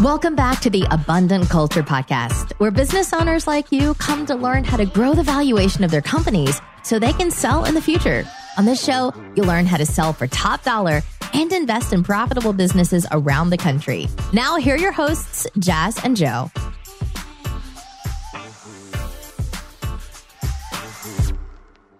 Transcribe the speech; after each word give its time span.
Welcome 0.00 0.36
back 0.36 0.60
to 0.60 0.70
the 0.70 0.86
Abundant 0.90 1.48
Culture 1.48 1.82
Podcast, 1.82 2.52
where 2.58 2.70
business 2.70 3.12
owners 3.12 3.46
like 3.46 3.72
you 3.72 3.94
come 3.94 4.24
to 4.26 4.34
learn 4.34 4.64
how 4.64 4.76
to 4.76 4.86
grow 4.86 5.14
the 5.14 5.22
valuation 5.22 5.82
of 5.82 5.90
their 5.90 6.02
companies 6.02 6.60
so 6.82 6.98
they 6.98 7.12
can 7.12 7.30
sell 7.30 7.64
in 7.64 7.74
the 7.74 7.82
future. 7.82 8.24
On 8.58 8.64
this 8.64 8.84
show, 8.84 9.12
you'll 9.34 9.46
learn 9.46 9.66
how 9.66 9.76
to 9.76 9.86
sell 9.86 10.12
for 10.12 10.26
top 10.26 10.62
dollar 10.62 11.02
and 11.34 11.52
invest 11.52 11.92
in 11.92 12.02
profitable 12.02 12.52
businesses 12.52 13.06
around 13.10 13.50
the 13.50 13.56
country. 13.56 14.08
Now, 14.32 14.56
here 14.56 14.74
are 14.74 14.78
your 14.78 14.92
hosts, 14.92 15.46
Jazz 15.58 15.98
and 16.04 16.16
Joe. 16.16 16.50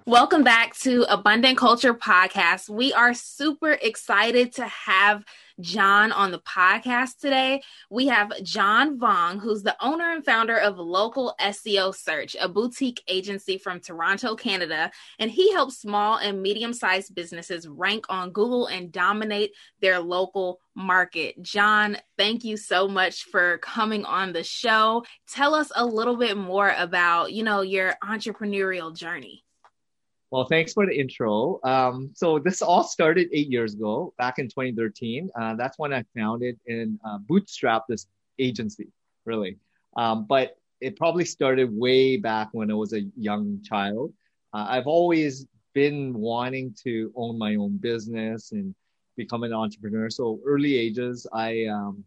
Welcome 0.07 0.43
back 0.43 0.77
to 0.79 1.05
Abundant 1.09 1.57
Culture 1.57 1.95
Podcast. 1.95 2.69
We 2.69 2.93
are 2.93 3.15
super 3.15 3.71
excited 3.71 4.55
to 4.55 4.67
have 4.67 5.25
John 5.61 6.13
on 6.13 6.31
the 6.31 6.41
podcast 6.41 7.19
today. 7.19 7.63
We 7.91 8.07
have 8.09 8.33
John 8.43 8.99
Vuong, 8.99 9.41
who's 9.41 9.63
the 9.63 9.77
owner 9.81 10.13
and 10.13 10.25
founder 10.25 10.57
of 10.57 10.79
Local 10.79 11.35
SEO 11.41 11.95
Search, 11.95 12.37
a 12.41 12.49
boutique 12.49 13.03
agency 13.09 13.59
from 13.59 13.81
Toronto, 13.81 14.35
Canada. 14.35 14.91
And 15.19 15.31
he 15.31 15.53
helps 15.53 15.81
small 15.81 16.17
and 16.19 16.43
medium 16.43 16.73
sized 16.73 17.15
businesses 17.15 17.69
rank 17.69 18.07
on 18.09 18.31
Google 18.31 18.67
and 18.67 18.93
dominate 18.93 19.53
their 19.81 20.01
local 20.01 20.61
market. 20.75 21.41
John, 21.43 21.99
thank 22.17 22.45
you 22.45 22.57
so 22.57 22.89
much 22.89 23.25
for 23.25 23.59
coming 23.59 24.05
on 24.05 24.33
the 24.33 24.45
show. 24.45 25.05
Tell 25.29 25.55
us 25.55 25.71
a 25.75 25.85
little 25.85 26.17
bit 26.17 26.37
more 26.37 26.75
about, 26.77 27.33
you 27.33 27.43
know, 27.43 27.61
your 27.61 27.95
entrepreneurial 28.03 28.95
journey. 28.95 29.45
Well, 30.31 30.45
thanks 30.45 30.73
for 30.73 30.87
the 30.87 30.97
intro. 30.97 31.59
Um, 31.65 32.11
so 32.15 32.39
this 32.39 32.63
all 32.63 32.85
started 32.85 33.29
eight 33.33 33.49
years 33.49 33.75
ago, 33.75 34.15
back 34.17 34.39
in 34.39 34.47
2013. 34.47 35.29
Uh, 35.35 35.57
that's 35.57 35.77
when 35.79 35.93
I 35.93 36.05
founded 36.17 36.59
and 36.69 37.01
uh, 37.05 37.19
bootstrapped 37.19 37.87
this 37.89 38.07
agency, 38.39 38.89
really. 39.25 39.57
Um, 39.97 40.27
but 40.27 40.57
it 40.81 40.97
probably 40.97 41.25
started 41.25 41.77
way 41.77 42.17
back 42.17 42.49
when 42.53 42.71
I 42.71 42.75
was 42.75 42.93
a 42.93 43.03
young 43.17 43.61
child. 43.65 44.13
Uh, 44.55 44.67
I've 44.69 44.87
always 44.87 45.47
been 45.75 46.15
wanting 46.15 46.75
to 46.85 47.13
own 47.17 47.37
my 47.37 47.57
own 47.57 47.77
business 47.79 48.53
and 48.53 48.73
become 49.17 49.43
an 49.43 49.53
entrepreneur. 49.53 50.11
So 50.11 50.41
early 50.47 50.77
ages, 50.77 51.27
I 51.33 51.65
um, 51.67 52.05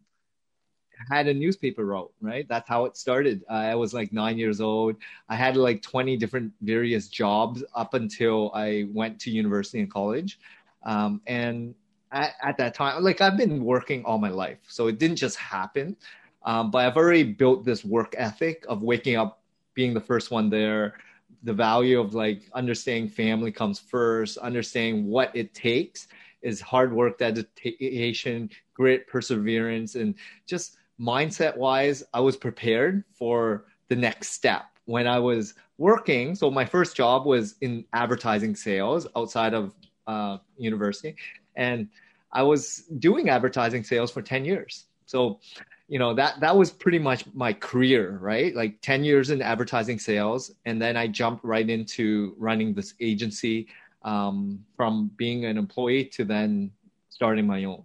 had 1.08 1.28
a 1.28 1.34
newspaper 1.34 1.84
route, 1.84 2.12
right? 2.20 2.46
That's 2.48 2.68
how 2.68 2.84
it 2.84 2.96
started. 2.96 3.42
I 3.48 3.74
was 3.74 3.94
like 3.94 4.12
nine 4.12 4.38
years 4.38 4.60
old. 4.60 4.96
I 5.28 5.36
had 5.36 5.56
like 5.56 5.82
20 5.82 6.16
different 6.16 6.52
various 6.62 7.08
jobs 7.08 7.64
up 7.74 7.94
until 7.94 8.50
I 8.54 8.86
went 8.92 9.20
to 9.20 9.30
university 9.30 9.80
and 9.80 9.90
college. 9.90 10.38
Um, 10.84 11.20
and 11.26 11.74
at, 12.12 12.34
at, 12.42 12.56
that 12.58 12.74
time, 12.74 13.02
like 13.02 13.20
I've 13.20 13.36
been 13.36 13.64
working 13.64 14.04
all 14.04 14.18
my 14.18 14.28
life. 14.28 14.58
So 14.68 14.86
it 14.86 14.98
didn't 14.98 15.16
just 15.16 15.36
happen. 15.36 15.96
Um, 16.44 16.70
but 16.70 16.86
I've 16.86 16.96
already 16.96 17.24
built 17.24 17.64
this 17.64 17.84
work 17.84 18.14
ethic 18.18 18.64
of 18.68 18.82
waking 18.82 19.16
up, 19.16 19.42
being 19.72 19.94
the 19.94 20.00
first 20.00 20.30
one 20.30 20.50
there, 20.50 20.94
the 21.42 21.52
value 21.52 22.00
of 22.00 22.14
like 22.14 22.42
understanding 22.54 23.08
family 23.08 23.52
comes 23.52 23.78
first, 23.78 24.38
understanding 24.38 25.06
what 25.06 25.34
it 25.34 25.54
takes 25.54 26.08
is 26.42 26.60
hard 26.60 26.92
work, 26.92 27.18
dedication, 27.18 28.50
grit, 28.74 29.06
perseverance, 29.06 29.94
and 29.94 30.14
just 30.46 30.76
mindset 31.00 31.56
wise, 31.56 32.02
I 32.12 32.20
was 32.20 32.36
prepared 32.36 33.04
for 33.12 33.66
the 33.88 33.96
next 33.96 34.30
step. 34.30 34.66
When 34.86 35.06
I 35.06 35.18
was 35.18 35.54
working, 35.78 36.34
so 36.34 36.50
my 36.50 36.64
first 36.64 36.94
job 36.94 37.24
was 37.24 37.54
in 37.62 37.84
advertising 37.92 38.54
sales 38.54 39.06
outside 39.16 39.54
of 39.54 39.74
uh, 40.06 40.38
university, 40.58 41.16
and 41.56 41.88
I 42.32 42.42
was 42.42 42.84
doing 42.98 43.28
advertising 43.28 43.82
sales 43.82 44.10
for 44.10 44.20
10 44.20 44.44
years. 44.44 44.86
So, 45.06 45.40
you 45.88 45.98
know, 45.98 46.14
that 46.14 46.40
that 46.40 46.54
was 46.54 46.70
pretty 46.70 46.98
much 46.98 47.24
my 47.34 47.52
career, 47.52 48.18
right? 48.20 48.54
Like 48.54 48.80
10 48.82 49.04
years 49.04 49.30
in 49.30 49.40
advertising 49.40 49.98
sales, 49.98 50.50
and 50.66 50.80
then 50.80 50.96
I 50.96 51.06
jumped 51.06 51.44
right 51.44 51.68
into 51.68 52.34
running 52.36 52.74
this 52.74 52.94
agency 53.00 53.68
um, 54.02 54.64
from 54.76 55.10
being 55.16 55.46
an 55.46 55.56
employee 55.56 56.04
to 56.06 56.24
then 56.24 56.70
starting 57.08 57.46
my 57.46 57.64
own. 57.64 57.82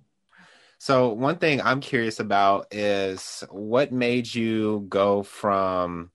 So 0.80 1.10
one 1.10 1.38
thing 1.38 1.62
I'm 1.62 1.82
curious 1.82 2.22
about 2.22 2.68
is 2.72 3.44
what 3.52 3.92
made 3.92 4.34
you 4.34 4.86
go 4.88 5.24
from 5.24 6.12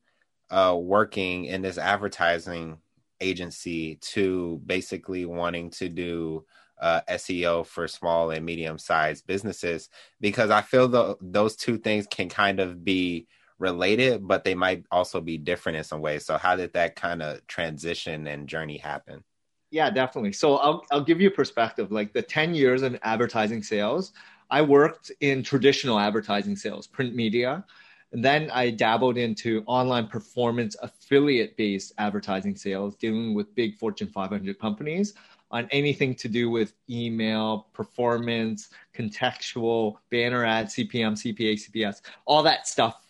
uh, 0.50 0.76
working 0.80 1.44
in 1.44 1.60
this 1.60 1.76
advertising 1.76 2.78
agency 3.20 3.96
to 3.96 4.62
basically 4.64 5.26
wanting 5.26 5.68
to 5.70 5.90
do 5.90 6.46
uh, 6.80 7.02
SEO 7.10 7.66
for 7.66 7.86
small 7.86 8.30
and 8.30 8.44
medium 8.46 8.78
sized 8.78 9.26
businesses? 9.26 9.90
Because 10.18 10.48
I 10.48 10.62
feel 10.62 10.88
the, 10.88 11.16
those 11.20 11.56
two 11.56 11.76
things 11.76 12.06
can 12.06 12.30
kind 12.30 12.58
of 12.58 12.82
be 12.82 13.28
related, 13.58 14.26
but 14.26 14.44
they 14.44 14.54
might 14.54 14.86
also 14.90 15.20
be 15.20 15.36
different 15.36 15.76
in 15.76 15.84
some 15.84 16.00
ways. 16.00 16.24
So 16.24 16.38
how 16.38 16.56
did 16.56 16.72
that 16.72 16.96
kind 16.96 17.20
of 17.22 17.46
transition 17.46 18.26
and 18.26 18.48
journey 18.48 18.78
happen? 18.78 19.24
Yeah, 19.70 19.90
definitely. 19.90 20.32
So 20.32 20.56
I'll 20.56 20.84
I'll 20.92 21.04
give 21.04 21.20
you 21.20 21.28
a 21.28 21.32
perspective. 21.32 21.90
Like 21.90 22.12
the 22.12 22.22
10 22.22 22.54
years 22.54 22.82
in 22.82 22.98
advertising 23.02 23.62
sales, 23.62 24.12
I 24.50 24.62
worked 24.62 25.10
in 25.20 25.42
traditional 25.42 25.98
advertising 25.98 26.56
sales, 26.56 26.86
print 26.86 27.14
media, 27.14 27.64
and 28.12 28.24
then 28.24 28.50
I 28.52 28.70
dabbled 28.70 29.18
into 29.18 29.64
online 29.66 30.06
performance 30.06 30.76
affiliate 30.82 31.56
based 31.56 31.92
advertising 31.98 32.54
sales, 32.56 32.94
dealing 32.94 33.34
with 33.34 33.54
big 33.54 33.76
Fortune 33.76 34.08
500 34.08 34.58
companies 34.58 35.14
on 35.50 35.68
anything 35.70 36.14
to 36.16 36.28
do 36.28 36.50
with 36.50 36.74
email, 36.90 37.68
performance, 37.72 38.70
contextual, 38.96 39.96
banner 40.10 40.44
ads, 40.44 40.74
CPM, 40.74 41.12
CPA, 41.12 41.54
CPS, 41.54 42.02
all 42.24 42.42
that 42.42 42.66
stuff 42.66 43.03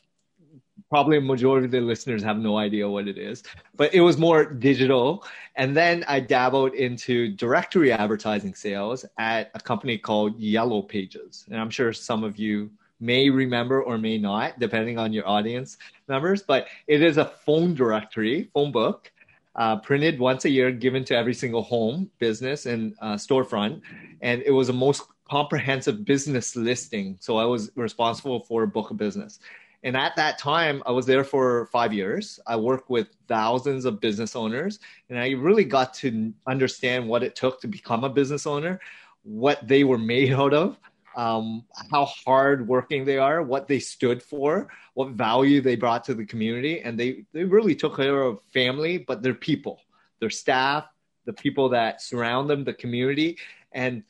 probably 0.94 1.16
a 1.16 1.20
majority 1.20 1.64
of 1.64 1.72
the 1.72 1.80
listeners 1.80 2.22
have 2.22 2.38
no 2.38 2.56
idea 2.56 2.88
what 2.88 3.08
it 3.08 3.18
is, 3.18 3.42
but 3.74 3.92
it 3.92 4.00
was 4.00 4.16
more 4.16 4.44
digital. 4.44 5.24
And 5.56 5.76
then 5.76 6.04
I 6.06 6.20
dabbled 6.20 6.74
into 6.74 7.32
directory 7.32 7.90
advertising 7.90 8.54
sales 8.54 9.04
at 9.18 9.50
a 9.54 9.58
company 9.58 9.98
called 9.98 10.38
Yellow 10.38 10.82
Pages. 10.82 11.46
And 11.50 11.60
I'm 11.60 11.68
sure 11.68 11.92
some 11.92 12.22
of 12.22 12.38
you 12.38 12.70
may 13.00 13.28
remember 13.28 13.82
or 13.82 13.98
may 13.98 14.18
not, 14.18 14.60
depending 14.60 14.96
on 14.96 15.12
your 15.12 15.26
audience 15.26 15.78
members, 16.06 16.44
but 16.44 16.68
it 16.86 17.02
is 17.02 17.16
a 17.16 17.24
phone 17.24 17.74
directory, 17.74 18.48
phone 18.54 18.70
book. 18.70 19.10
Uh, 19.56 19.76
printed 19.76 20.20
once 20.20 20.44
a 20.44 20.50
year, 20.50 20.70
given 20.72 21.04
to 21.04 21.16
every 21.16 21.34
single 21.34 21.62
home, 21.62 22.10
business, 22.18 22.66
and 22.66 22.94
uh, 23.00 23.14
storefront. 23.14 23.80
And 24.20 24.42
it 24.42 24.50
was 24.50 24.68
a 24.68 24.72
most 24.72 25.02
comprehensive 25.28 26.04
business 26.04 26.54
listing. 26.54 27.16
So 27.20 27.36
I 27.38 27.44
was 27.44 27.70
responsible 27.74 28.40
for 28.40 28.62
a 28.62 28.68
book 28.68 28.90
of 28.90 28.96
business. 28.96 29.40
And 29.84 29.98
at 29.98 30.16
that 30.16 30.38
time, 30.38 30.82
I 30.86 30.92
was 30.92 31.04
there 31.04 31.24
for 31.24 31.66
five 31.66 31.92
years. 31.92 32.40
I 32.46 32.56
worked 32.56 32.88
with 32.88 33.08
thousands 33.28 33.84
of 33.84 34.00
business 34.00 34.34
owners, 34.34 34.80
and 35.10 35.18
I 35.18 35.32
really 35.32 35.64
got 35.64 35.92
to 35.94 36.32
understand 36.46 37.06
what 37.06 37.22
it 37.22 37.36
took 37.36 37.60
to 37.60 37.68
become 37.68 38.02
a 38.02 38.08
business 38.08 38.46
owner, 38.46 38.80
what 39.24 39.68
they 39.68 39.84
were 39.84 39.98
made 39.98 40.32
out 40.40 40.54
of, 40.54 40.78
um, 41.16 41.64
how 41.90 42.06
hard 42.06 42.66
working 42.66 43.04
they 43.04 43.18
are, 43.18 43.42
what 43.42 43.68
they 43.68 43.78
stood 43.78 44.22
for, 44.22 44.68
what 44.94 45.10
value 45.10 45.60
they 45.60 45.76
brought 45.76 46.02
to 46.04 46.14
the 46.14 46.24
community. 46.24 46.80
And 46.80 46.98
they, 46.98 47.26
they 47.32 47.44
really 47.44 47.74
took 47.74 47.96
care 47.96 48.22
of 48.22 48.40
family, 48.54 48.96
but 48.96 49.22
their 49.22 49.34
people, 49.34 49.82
their 50.18 50.30
staff, 50.30 50.86
the 51.26 51.34
people 51.34 51.68
that 51.68 52.00
surround 52.00 52.48
them, 52.48 52.64
the 52.64 52.74
community. 52.74 53.36
And 53.72 54.02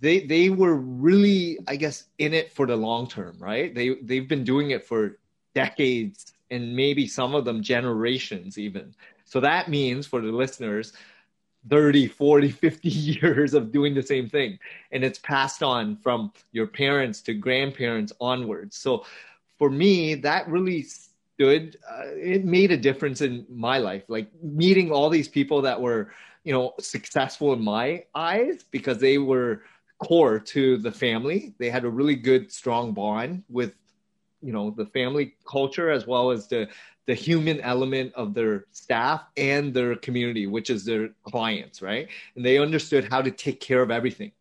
they 0.00 0.20
they 0.20 0.50
were 0.50 0.74
really 0.74 1.58
i 1.66 1.76
guess 1.76 2.04
in 2.18 2.34
it 2.34 2.52
for 2.52 2.66
the 2.66 2.76
long 2.76 3.06
term 3.08 3.36
right? 3.38 3.74
They 3.74 3.94
they've 4.02 4.28
been 4.28 4.44
doing 4.44 4.70
it 4.70 4.84
for 4.84 5.18
decades 5.54 6.32
and 6.50 6.74
maybe 6.74 7.06
some 7.06 7.34
of 7.34 7.44
them 7.44 7.62
generations 7.62 8.58
even. 8.58 8.94
So 9.24 9.40
that 9.40 9.68
means 9.68 10.06
for 10.06 10.20
the 10.20 10.32
listeners 10.32 10.92
30 11.68 12.06
40 12.06 12.50
50 12.50 12.88
years 12.88 13.54
of 13.54 13.72
doing 13.72 13.94
the 13.94 14.02
same 14.02 14.28
thing. 14.28 14.58
And 14.92 15.04
it's 15.04 15.18
passed 15.18 15.62
on 15.62 15.96
from 15.96 16.32
your 16.52 16.66
parents 16.66 17.20
to 17.22 17.34
grandparents 17.34 18.12
onwards. 18.20 18.76
So 18.76 19.04
for 19.58 19.70
me 19.70 20.14
that 20.16 20.48
really 20.48 20.82
stood 20.82 21.76
uh, 21.88 22.06
it 22.16 22.44
made 22.44 22.72
a 22.72 22.76
difference 22.76 23.20
in 23.20 23.46
my 23.48 23.78
life. 23.78 24.04
Like 24.08 24.28
meeting 24.42 24.90
all 24.90 25.08
these 25.10 25.28
people 25.28 25.62
that 25.62 25.80
were 25.80 26.10
you 26.44 26.52
know 26.52 26.74
successful 26.80 27.52
in 27.52 27.62
my 27.62 28.04
eyes 28.14 28.64
because 28.70 28.98
they 28.98 29.18
were 29.18 29.62
core 29.98 30.38
to 30.38 30.76
the 30.78 30.92
family. 30.92 31.54
They 31.58 31.70
had 31.70 31.84
a 31.84 31.90
really 31.90 32.14
good 32.14 32.52
strong 32.52 32.92
bond 32.92 33.42
with 33.48 33.72
you 34.42 34.52
know 34.52 34.70
the 34.70 34.86
family 34.86 35.34
culture 35.44 35.90
as 35.90 36.06
well 36.06 36.30
as 36.30 36.46
the 36.46 36.68
the 37.06 37.14
human 37.14 37.60
element 37.62 38.12
of 38.14 38.34
their 38.34 38.66
staff 38.70 39.24
and 39.36 39.72
their 39.72 39.96
community 39.96 40.46
which 40.46 40.70
is 40.70 40.84
their 40.84 41.08
clients 41.24 41.82
right? 41.82 42.08
And 42.36 42.44
they 42.44 42.58
understood 42.58 43.08
how 43.10 43.22
to 43.22 43.30
take 43.30 43.60
care 43.60 43.82
of 43.82 43.90
everything. 43.90 44.32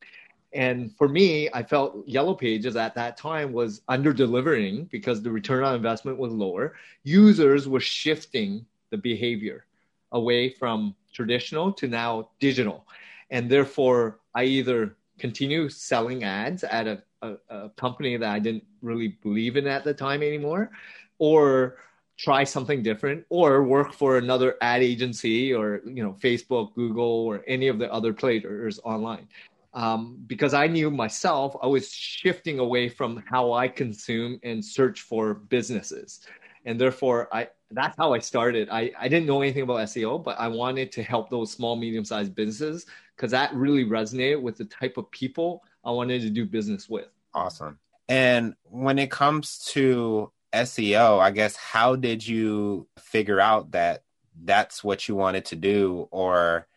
And 0.54 0.96
for 0.98 1.08
me 1.08 1.50
i 1.54 1.64
felt 1.64 2.08
yellow 2.08 2.36
pages 2.36 2.76
at 2.76 2.94
that 2.96 3.18
time 3.18 3.52
was 3.54 3.82
under 3.88 4.14
delivering 4.14 4.86
because 4.86 5.22
the 5.22 5.32
return 5.32 5.64
on 5.64 5.76
investment 5.76 6.18
was 6.20 6.32
lower. 6.32 6.76
Users 7.04 7.68
were 7.68 7.80
shifting 7.80 8.66
the 8.92 8.98
behavior 8.98 9.66
away 10.12 10.50
from 10.50 10.96
traditional 11.18 11.74
to 11.80 11.86
now 11.88 12.30
digital. 12.40 12.86
And 13.30 13.50
therefore, 13.50 14.20
I 14.34 14.44
either 14.46 14.96
continue 15.20 15.68
selling 15.68 16.24
ads 16.24 16.64
at 16.64 16.88
a 16.88 17.04
a, 17.22 17.34
a 17.50 17.70
company 17.70 18.16
that 18.18 18.30
I 18.30 18.40
didn't 18.40 18.64
really 18.82 19.10
believe 19.24 19.58
in 19.58 19.66
at 19.68 19.84
the 19.84 19.94
time 19.94 20.22
anymore, 20.22 20.70
or 21.18 21.78
try 22.18 22.44
something 22.44 22.82
different 22.82 23.26
or 23.30 23.64
work 23.64 23.94
for 23.94 24.18
another 24.18 24.56
ad 24.62 24.82
agency 24.82 25.54
or 25.54 25.82
you 25.86 26.04
know 26.04 26.14
facebook 26.20 26.74
google 26.74 27.26
or 27.30 27.44
any 27.48 27.68
of 27.68 27.78
the 27.78 27.92
other 27.94 28.12
players 28.12 28.80
online 28.84 29.28
um, 29.76 30.18
because 30.26 30.52
i 30.56 30.66
knew 30.66 30.90
myself 30.90 31.56
i 31.62 31.68
was 31.68 31.92
shifting 31.92 32.58
away 32.58 32.90
from 32.90 33.24
how 33.30 33.54
i 33.54 33.68
consume 33.68 34.40
and 34.42 34.66
search 34.66 35.02
for 35.02 35.36
businesses 35.36 36.22
and 36.68 36.80
therefore 36.80 37.28
i 37.34 37.48
that's 37.72 37.98
how 37.98 38.14
i 38.14 38.20
started. 38.20 38.70
I, 38.70 38.92
I 38.98 39.10
didn't 39.10 39.26
know 39.26 39.42
anything 39.42 39.64
about 39.64 39.80
seo 39.88 40.24
but 40.24 40.40
i 40.40 40.48
wanted 40.48 40.92
to 40.94 41.04
help 41.04 41.30
those 41.30 41.52
small 41.52 41.76
medium 41.76 42.06
sized 42.06 42.36
businesses 42.36 42.86
because 43.16 43.32
that 43.32 43.54
really 43.54 43.86
resonated 43.86 44.42
with 44.42 44.58
the 44.58 44.66
type 44.66 44.98
of 44.98 45.10
people 45.10 45.64
i 45.84 45.92
wanted 45.92 46.22
to 46.22 46.30
do 46.30 46.46
business 46.46 46.88
with. 46.88 47.08
Awesome. 47.34 47.80
And 48.10 48.56
when 48.64 49.00
it 49.00 49.12
comes 49.12 49.60
to 49.74 50.32
SEO, 50.54 51.20
I 51.20 51.32
guess 51.32 51.56
how 51.56 51.96
did 51.96 52.26
you 52.26 52.88
figure 52.98 53.40
out 53.40 53.72
that 53.72 54.04
that's 54.44 54.84
what 54.84 55.08
you 55.08 55.16
wanted 55.16 55.46
to 55.46 55.56
do 55.56 56.08
or 56.12 56.68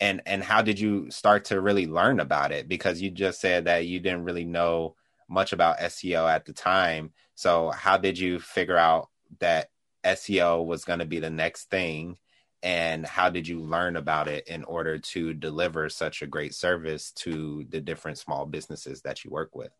and 0.00 0.22
and 0.26 0.42
how 0.42 0.62
did 0.62 0.78
you 0.78 1.10
start 1.10 1.46
to 1.46 1.60
really 1.60 1.86
learn 1.86 2.20
about 2.20 2.52
it? 2.52 2.68
Because 2.68 3.02
you 3.02 3.10
just 3.10 3.40
said 3.40 3.64
that 3.64 3.86
you 3.86 4.00
didn't 4.00 4.24
really 4.24 4.44
know 4.44 4.94
much 5.28 5.52
about 5.52 5.78
SEO 5.78 6.30
at 6.30 6.46
the 6.46 6.52
time. 6.52 7.10
So 7.34 7.70
how 7.70 7.98
did 7.98 8.18
you 8.18 8.38
figure 8.38 8.76
out 8.76 9.08
that 9.40 9.70
SEO 10.04 10.64
was 10.64 10.84
going 10.84 11.00
to 11.00 11.06
be 11.06 11.18
the 11.18 11.30
next 11.30 11.70
thing 11.70 12.18
and 12.62 13.06
how 13.06 13.30
did 13.30 13.46
you 13.46 13.60
learn 13.60 13.96
about 13.96 14.26
it 14.26 14.48
in 14.48 14.64
order 14.64 14.98
to 14.98 15.32
deliver 15.32 15.88
such 15.88 16.22
a 16.22 16.26
great 16.26 16.54
service 16.54 17.12
to 17.12 17.64
the 17.70 17.80
different 17.80 18.18
small 18.18 18.46
businesses 18.46 19.00
that 19.02 19.24
you 19.24 19.30
work 19.30 19.54
with? 19.54 19.70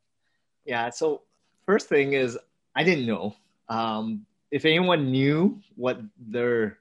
Yeah, 0.64 0.90
so 0.90 1.22
first 1.66 1.88
thing 1.88 2.12
is 2.12 2.38
I 2.76 2.84
didn't 2.84 3.06
know. 3.06 3.34
Um, 3.68 4.26
if 4.50 4.64
anyone 4.64 5.10
knew 5.10 5.60
what 5.74 6.00
their 6.18 6.78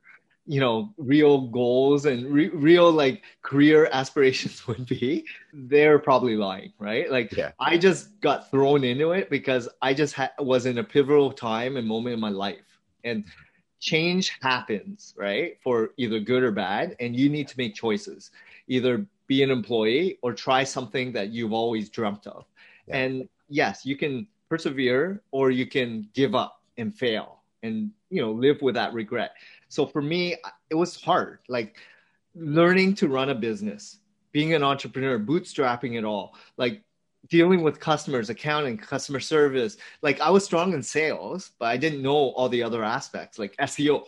you 0.47 0.61
know 0.61 0.93
real 0.97 1.41
goals 1.47 2.05
and 2.05 2.25
re- 2.31 2.49
real 2.49 2.89
like 2.91 3.21
career 3.41 3.89
aspirations 3.91 4.65
would 4.65 4.85
be 4.85 5.25
they're 5.53 5.99
probably 5.99 6.35
lying 6.37 6.71
right? 6.79 7.11
Like 7.11 7.31
yeah. 7.33 7.51
i 7.59 7.77
just 7.77 8.19
got 8.21 8.49
thrown 8.49 8.83
into 8.83 9.11
it 9.11 9.29
because 9.29 9.67
i 9.81 9.93
just 9.93 10.13
ha- 10.13 10.31
was 10.39 10.65
in 10.65 10.77
a 10.77 10.83
pivotal 10.83 11.31
time 11.31 11.75
and 11.77 11.85
moment 11.85 12.13
in 12.13 12.19
my 12.19 12.29
life. 12.29 12.79
And 13.03 13.25
change 13.79 14.31
happens 14.41 15.13
right 15.17 15.57
for 15.61 15.91
either 15.97 16.19
good 16.19 16.43
or 16.43 16.51
bad 16.51 16.95
and 16.99 17.15
you 17.15 17.29
need 17.29 17.47
to 17.49 17.55
make 17.57 17.75
choices. 17.75 18.31
Either 18.67 19.05
be 19.27 19.43
an 19.43 19.51
employee 19.51 20.17
or 20.21 20.33
try 20.33 20.63
something 20.63 21.11
that 21.11 21.29
you've 21.29 21.53
always 21.53 21.89
dreamt 21.89 22.25
of. 22.27 22.45
Yeah. 22.87 22.97
and 22.97 23.29
yes 23.49 23.85
you 23.85 23.97
can 23.97 24.27
persevere 24.49 25.21
or 25.31 25.51
you 25.51 25.67
can 25.67 26.07
give 26.13 26.33
up 26.35 26.61
and 26.77 26.95
fail 26.95 27.37
and 27.63 27.91
you 28.09 28.21
know 28.21 28.31
live 28.31 28.61
with 28.61 28.75
that 28.75 28.93
regret 28.93 29.31
so 29.69 29.85
for 29.85 30.01
me 30.01 30.35
it 30.69 30.75
was 30.75 31.01
hard 31.01 31.39
like 31.47 31.77
learning 32.35 32.93
to 32.93 33.07
run 33.07 33.29
a 33.29 33.35
business 33.35 33.97
being 34.31 34.53
an 34.53 34.63
entrepreneur 34.63 35.19
bootstrapping 35.19 35.97
it 35.97 36.03
all 36.03 36.35
like 36.57 36.81
dealing 37.29 37.61
with 37.61 37.79
customers 37.79 38.29
accounting 38.29 38.77
customer 38.77 39.19
service. 39.19 39.75
Like 40.01 40.21
i 40.21 40.29
was 40.29 40.45
strong 40.45 40.73
in 40.73 40.83
sales 40.83 41.51
but 41.59 41.65
i 41.65 41.77
didn't 41.77 42.01
know 42.01 42.31
all 42.31 42.49
the 42.49 42.63
other 42.63 42.83
aspects 42.83 43.39
like 43.39 43.55
seo 43.57 44.05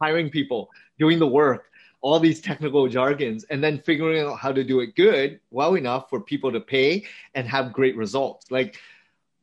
hiring 0.00 0.30
people 0.30 0.70
doing 0.98 1.18
the 1.18 1.26
work 1.26 1.72
all 2.02 2.18
these 2.18 2.40
technical 2.40 2.88
jargons 2.88 3.44
and 3.44 3.62
then 3.62 3.78
figuring 3.78 4.26
out 4.26 4.38
how 4.38 4.52
to 4.52 4.64
do 4.64 4.80
it 4.80 4.94
good 4.96 5.40
well 5.50 5.76
enough 5.76 6.10
for 6.10 6.20
people 6.20 6.52
to 6.52 6.60
pay 6.60 7.04
and 7.34 7.48
have 7.48 7.72
great 7.72 7.96
results. 7.96 8.50
Like 8.50 8.76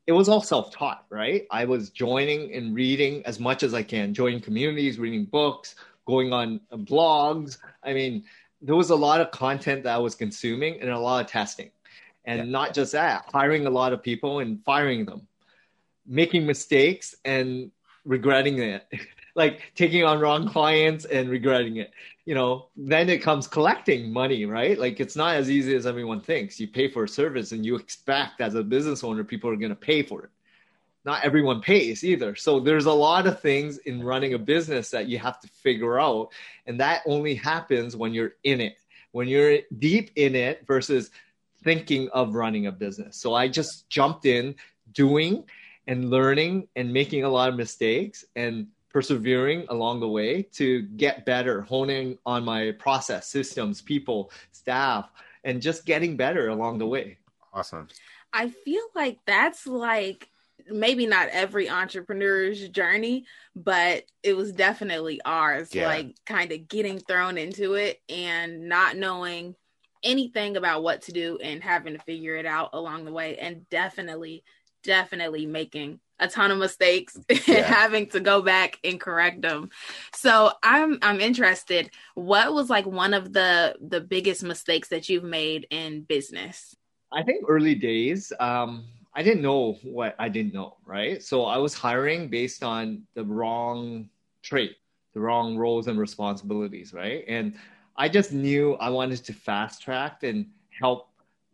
it 0.10 0.14
was 0.14 0.28
all 0.28 0.42
self-taught, 0.42 1.06
right? 1.12 1.46
I 1.52 1.66
was 1.66 1.92
joining 1.92 2.52
and 2.56 2.74
reading 2.74 3.22
as 3.28 3.40
much 3.40 3.62
as 3.62 3.76
I 3.76 3.84
can, 3.84 4.12
joining 4.12 4.42
communities, 4.42 4.98
reading 4.98 5.26
books, 5.26 5.76
going 6.08 6.34
on 6.34 6.62
blogs. 6.78 7.60
I 7.84 7.94
mean, 7.94 8.24
there 8.60 8.76
was 8.76 8.90
a 8.90 8.96
lot 8.96 9.22
of 9.22 9.30
content 9.30 9.84
that 9.84 9.94
I 9.94 10.00
was 10.00 10.16
consuming 10.16 10.82
and 10.82 10.90
a 10.90 10.98
lot 10.98 11.24
of 11.24 11.30
testing. 11.30 11.70
And 12.26 12.40
yeah. 12.40 12.46
not 12.46 12.74
just 12.74 12.94
that, 12.94 13.26
hiring 13.32 13.68
a 13.68 13.70
lot 13.70 13.94
of 13.94 14.02
people 14.02 14.40
and 14.40 14.66
firing 14.66 15.06
them, 15.06 15.28
making 16.08 16.44
mistakes 16.44 17.14
and 17.24 17.70
regretting 18.04 18.58
it. 18.58 18.88
like 19.40 19.72
taking 19.74 20.04
on 20.04 20.20
wrong 20.20 20.48
clients 20.50 21.06
and 21.06 21.30
regretting 21.30 21.78
it. 21.78 21.92
You 22.26 22.36
know, 22.36 22.68
then 22.76 23.10
it 23.10 23.24
comes 23.24 23.48
collecting 23.48 24.12
money, 24.12 24.46
right? 24.46 24.78
Like 24.78 25.00
it's 25.00 25.16
not 25.16 25.38
as 25.38 25.50
easy 25.50 25.76
as 25.76 25.88
everyone 25.88 26.20
thinks. 26.20 26.60
You 26.60 26.68
pay 26.68 26.90
for 26.90 27.06
a 27.06 27.08
service 27.08 27.54
and 27.54 27.66
you 27.66 27.78
expect 27.78 28.42
as 28.42 28.54
a 28.56 28.64
business 28.64 29.02
owner 29.02 29.24
people 29.24 29.50
are 29.50 29.56
going 29.56 29.70
to 29.70 29.76
pay 29.76 30.04
for 30.04 30.26
it. 30.26 30.30
Not 31.06 31.24
everyone 31.24 31.62
pays 31.62 32.04
either. 32.04 32.36
So 32.36 32.60
there's 32.60 32.86
a 32.86 32.92
lot 32.92 33.26
of 33.26 33.40
things 33.40 33.78
in 33.78 34.04
running 34.04 34.34
a 34.34 34.38
business 34.38 34.90
that 34.90 35.08
you 35.08 35.18
have 35.20 35.40
to 35.40 35.48
figure 35.48 36.00
out 36.00 36.28
and 36.68 36.78
that 36.82 37.02
only 37.08 37.34
happens 37.34 37.96
when 37.96 38.14
you're 38.14 38.34
in 38.44 38.60
it. 38.60 38.76
When 39.14 39.30
you're 39.30 39.60
deep 39.80 40.12
in 40.18 40.36
it 40.36 40.68
versus 40.68 41.12
thinking 41.64 42.10
of 42.10 42.36
running 42.36 42.68
a 42.68 42.72
business. 42.74 43.16
So 43.16 43.34
I 43.34 43.48
just 43.48 43.90
jumped 43.90 44.26
in 44.26 44.56
doing 44.92 45.46
and 45.88 46.10
learning 46.10 46.68
and 46.76 46.92
making 46.92 47.24
a 47.24 47.30
lot 47.30 47.48
of 47.50 47.56
mistakes 47.56 48.26
and 48.36 48.68
persevering 48.90 49.66
along 49.70 50.00
the 50.00 50.08
way 50.08 50.42
to 50.42 50.82
get 50.82 51.26
better, 51.26 51.62
honing 51.62 52.18
on 52.26 52.44
my 52.44 52.72
process, 52.72 53.28
systems, 53.28 53.82
people, 53.82 54.32
staff, 54.52 55.12
and 55.44 55.62
just 55.62 55.86
getting 55.86 56.18
better 56.18 56.50
along 56.50 56.80
the 56.80 56.88
way. 56.88 57.18
Awesome. 57.54 57.88
I 58.34 58.50
feel 58.50 58.84
like 58.96 59.20
that's 59.26 59.66
like 59.66 60.28
maybe 60.70 61.06
not 61.08 61.30
every 61.30 61.70
entrepreneur's 61.70 62.68
journey, 62.70 63.26
but 63.56 64.04
it 64.24 64.36
was 64.36 64.52
definitely 64.52 65.20
ours. 65.24 65.74
Yeah. 65.74 65.88
Like 65.88 66.16
kind 66.26 66.52
of 66.52 66.68
getting 66.68 67.00
thrown 67.00 67.38
into 67.38 67.74
it 67.76 68.02
and 68.10 68.68
not 68.68 68.98
knowing 68.98 69.56
anything 70.04 70.58
about 70.58 70.84
what 70.84 71.04
to 71.04 71.12
do 71.12 71.38
and 71.44 71.64
having 71.64 71.94
to 71.94 72.00
figure 72.00 72.36
it 72.36 72.46
out 72.46 72.70
along 72.74 73.06
the 73.06 73.12
way 73.12 73.38
and 73.38 73.68
definitely 73.70 74.44
definitely 74.84 75.46
making 75.46 76.00
a 76.19 76.27
ton 76.27 76.51
of 76.51 76.57
mistakes 76.57 77.18
yeah. 77.30 77.56
and 77.56 77.66
having 77.66 78.07
to 78.07 78.19
go 78.19 78.42
back 78.42 78.80
and 78.83 79.00
correct 79.00 79.42
them. 79.42 79.69
So 80.13 80.51
I'm 80.63 81.00
I'm 81.01 81.19
interested. 81.19 81.92
What 82.16 82.54
was 82.54 82.69
like 82.69 82.86
one 82.86 83.13
of 83.13 83.33
the 83.33 83.75
the 83.81 84.01
biggest 84.01 84.44
mistakes 84.44 84.89
that 84.89 85.10
you've 85.10 85.24
made 85.24 85.68
in 85.69 86.01
business? 86.01 86.75
I 87.12 87.24
think 87.24 87.45
early 87.48 87.75
days, 87.75 88.31
um, 88.39 88.86
I 89.16 89.24
didn't 89.24 89.42
know 89.42 89.74
what 89.83 90.16
I 90.19 90.30
didn't 90.30 90.54
know, 90.54 90.77
right? 90.86 91.21
So 91.21 91.45
I 91.45 91.57
was 91.57 91.74
hiring 91.74 92.30
based 92.30 92.63
on 92.63 93.04
the 93.16 93.24
wrong 93.24 94.09
trait, 94.44 94.76
the 95.14 95.19
wrong 95.19 95.57
roles 95.57 95.88
and 95.88 95.99
responsibilities, 95.99 96.94
right? 96.94 97.23
And 97.28 97.56
I 97.97 98.07
just 98.07 98.31
knew 98.31 98.76
I 98.76 98.90
wanted 98.90 99.23
to 99.26 99.33
fast 99.33 99.81
track 99.81 100.23
and 100.23 100.45
help 100.80 101.08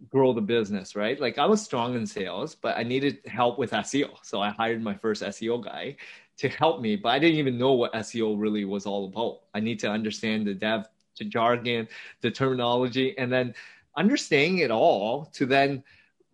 grow 0.10 0.34
the 0.34 0.42
business, 0.42 0.96
right? 0.96 1.20
Like 1.20 1.38
I 1.38 1.46
was 1.46 1.62
strong 1.62 1.96
in 1.96 2.06
sales, 2.06 2.56
but 2.56 2.78
I 2.78 2.84
needed 2.84 3.20
help 3.26 3.58
with 3.58 3.72
SEO. 3.72 4.10
So 4.24 4.42
I 4.42 4.50
hired 4.50 4.82
my 4.82 4.96
first 4.96 5.24
SEO 5.24 5.64
guy 5.64 5.98
to 6.38 6.50
help 6.50 6.82
me, 6.82 6.96
but 6.96 7.10
I 7.10 7.20
didn't 7.20 7.40
even 7.40 7.58
know 7.58 7.74
what 7.74 7.94
SEO 7.94 8.40
really 8.40 8.66
was 8.66 8.86
all 8.86 9.06
about. 9.06 9.42
I 9.54 9.60
need 9.60 9.80
to 9.80 9.90
understand 9.90 10.48
the 10.48 10.54
dev 10.54 10.88
the 11.18 11.26
jargon, 11.26 11.88
the 12.22 12.32
terminology, 12.32 13.18
and 13.18 13.32
then 13.32 13.54
understanding 13.96 14.60
it 14.60 14.72
all 14.72 15.26
to 15.34 15.46
then 15.46 15.84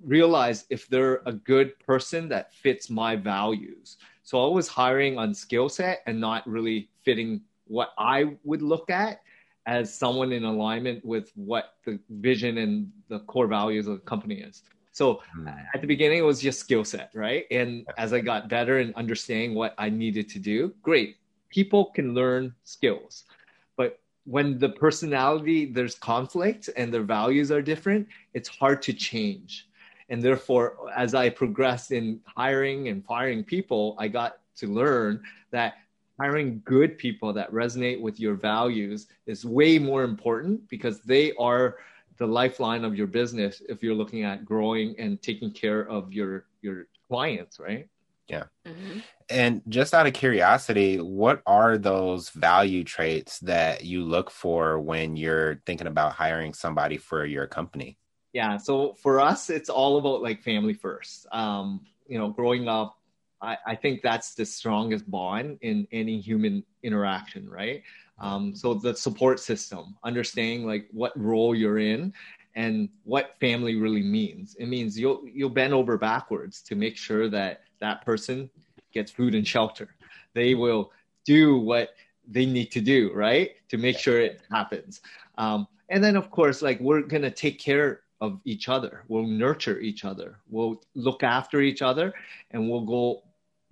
realize 0.04 0.66
if 0.70 0.88
they're 0.88 1.22
a 1.26 1.34
good 1.34 1.78
person 1.80 2.28
that 2.30 2.54
fits 2.54 2.90
my 2.90 3.16
values. 3.16 3.98
So 4.24 4.44
I 4.44 4.54
was 4.54 4.68
hiring 4.68 5.18
on 5.18 5.34
skill 5.34 5.70
set 5.70 6.02
and 6.08 6.20
not 6.20 6.48
really 6.48 6.90
fitting 7.04 7.42
what 7.68 7.94
I 7.98 8.38
would 8.44 8.62
look 8.62 8.90
at 8.90 9.22
as 9.66 9.94
someone 9.94 10.32
in 10.32 10.44
alignment 10.44 11.04
with 11.06 11.32
what 11.36 11.76
the 11.86 12.00
vision 12.10 12.58
and 12.58 12.92
the 13.10 13.20
core 13.22 13.48
values 13.48 13.88
of 13.88 13.94
the 13.96 14.06
company 14.06 14.36
is. 14.36 14.64
So 14.92 15.22
mm. 15.38 15.54
at 15.74 15.82
the 15.82 15.88
beginning, 15.88 16.20
it 16.20 16.26
was 16.26 16.42
just 16.42 16.60
skill 16.60 16.84
set, 16.84 17.12
right? 17.14 17.46
And 17.52 17.86
as 17.98 18.14
I 18.14 18.20
got 18.20 18.50
better 18.50 18.80
in 18.80 18.94
understanding 18.96 19.56
what 19.56 19.74
I 19.78 19.90
needed 19.90 20.30
to 20.30 20.40
do, 20.40 20.74
great. 20.82 21.18
People 21.50 21.86
can 21.86 22.14
learn 22.14 22.54
skills. 22.64 23.26
But 23.78 24.00
when 24.26 24.60
the 24.60 24.70
personality, 24.70 25.66
there's 25.66 25.96
conflict 25.96 26.70
and 26.76 26.94
their 26.94 27.04
values 27.04 27.52
are 27.52 27.62
different, 27.62 28.08
it's 28.34 28.50
hard 28.50 28.82
to 28.84 28.94
change. 28.94 29.68
And 30.10 30.22
therefore, 30.22 30.90
as 30.96 31.14
I 31.14 31.30
progressed 31.30 31.92
in 31.92 32.20
hiring 32.26 32.90
and 32.90 33.06
firing 33.06 33.46
people, 33.46 33.96
I 33.98 34.10
got 34.10 34.40
to 34.58 34.68
learn 34.68 35.24
that 35.52 35.76
hiring 36.22 36.62
good 36.66 36.98
people 36.98 37.34
that 37.34 37.52
resonate 37.52 38.00
with 38.00 38.20
your 38.20 38.36
values 38.36 39.08
is 39.26 39.46
way 39.46 39.80
more 39.80 40.04
important 40.04 40.68
because 40.70 41.02
they 41.02 41.34
are 41.34 41.78
the 42.18 42.28
lifeline 42.28 42.84
of 42.84 42.96
your 42.96 43.08
business 43.08 43.62
if 43.68 43.82
you're 43.82 43.96
looking 43.96 44.24
at 44.24 44.46
growing 44.46 44.96
and 45.00 45.22
taking 45.22 45.52
care 45.52 45.88
of 45.90 46.14
your 46.14 46.46
your 46.62 46.88
clients 47.08 47.60
right 47.60 47.88
yeah 48.28 48.44
mm-hmm. 48.68 49.00
and 49.30 49.62
just 49.68 49.94
out 49.94 50.06
of 50.06 50.14
curiosity 50.14 50.98
what 50.98 51.42
are 51.48 51.78
those 51.78 52.30
value 52.30 52.84
traits 52.84 53.40
that 53.40 53.84
you 53.84 54.04
look 54.04 54.30
for 54.30 54.80
when 54.80 55.16
you're 55.16 55.60
thinking 55.66 55.88
about 55.88 56.14
hiring 56.14 56.54
somebody 56.54 56.98
for 56.98 57.26
your 57.26 57.48
company 57.48 57.98
Yeah. 58.34 58.58
So 58.58 58.94
for 58.94 59.20
us, 59.20 59.50
it's 59.50 59.70
all 59.70 59.98
about 59.98 60.22
like 60.22 60.42
family 60.42 60.74
first. 60.74 61.28
Um, 61.32 61.82
you 62.08 62.18
know, 62.18 62.30
growing 62.30 62.68
up, 62.68 62.98
I, 63.42 63.58
I 63.66 63.76
think 63.76 64.02
that's 64.02 64.34
the 64.36 64.46
strongest 64.46 65.10
bond 65.10 65.58
in 65.62 65.88
any 65.92 66.20
human 66.20 66.64
interaction, 66.84 67.50
right? 67.50 67.82
Um, 68.20 68.56
so 68.56 68.74
the 68.74 68.96
support 68.96 69.40
system, 69.40 69.96
understanding 70.04 70.66
like 70.66 70.88
what 70.92 71.20
role 71.20 71.56
you're 71.56 71.80
in 71.80 72.14
and 72.56 72.90
what 73.04 73.40
family 73.40 73.76
really 73.76 74.04
means. 74.04 74.56
It 74.60 74.68
means 74.68 74.98
you'll 74.98 75.24
you'll 75.34 75.50
bend 75.50 75.74
over 75.74 75.98
backwards 75.98 76.62
to 76.64 76.76
make 76.76 76.98
sure 76.98 77.30
that 77.30 77.64
that 77.80 78.06
person 78.06 78.50
gets 78.94 79.12
food 79.12 79.34
and 79.34 79.48
shelter. 79.48 79.96
They 80.34 80.54
will 80.54 80.92
do 81.26 81.58
what 81.58 81.90
they 82.28 82.46
need 82.46 82.72
to 82.72 82.82
do, 82.82 83.12
right, 83.14 83.52
to 83.70 83.78
make 83.78 83.98
sure 83.98 84.20
it 84.20 84.42
happens. 84.52 85.02
Um, 85.38 85.68
and 85.90 86.04
then, 86.04 86.16
of 86.16 86.30
course, 86.30 86.62
like 86.62 86.80
we're 86.80 87.02
gonna 87.02 87.32
take 87.32 87.60
care 87.60 88.02
of 88.22 88.40
each 88.46 88.70
other. 88.70 89.04
We'll 89.08 89.26
nurture 89.26 89.80
each 89.80 90.06
other. 90.06 90.38
We'll 90.48 90.82
look 90.94 91.24
after 91.24 91.62
each 91.62 91.82
other, 91.82 92.14
and 92.52 92.70
we'll 92.70 92.86
go 92.86 93.24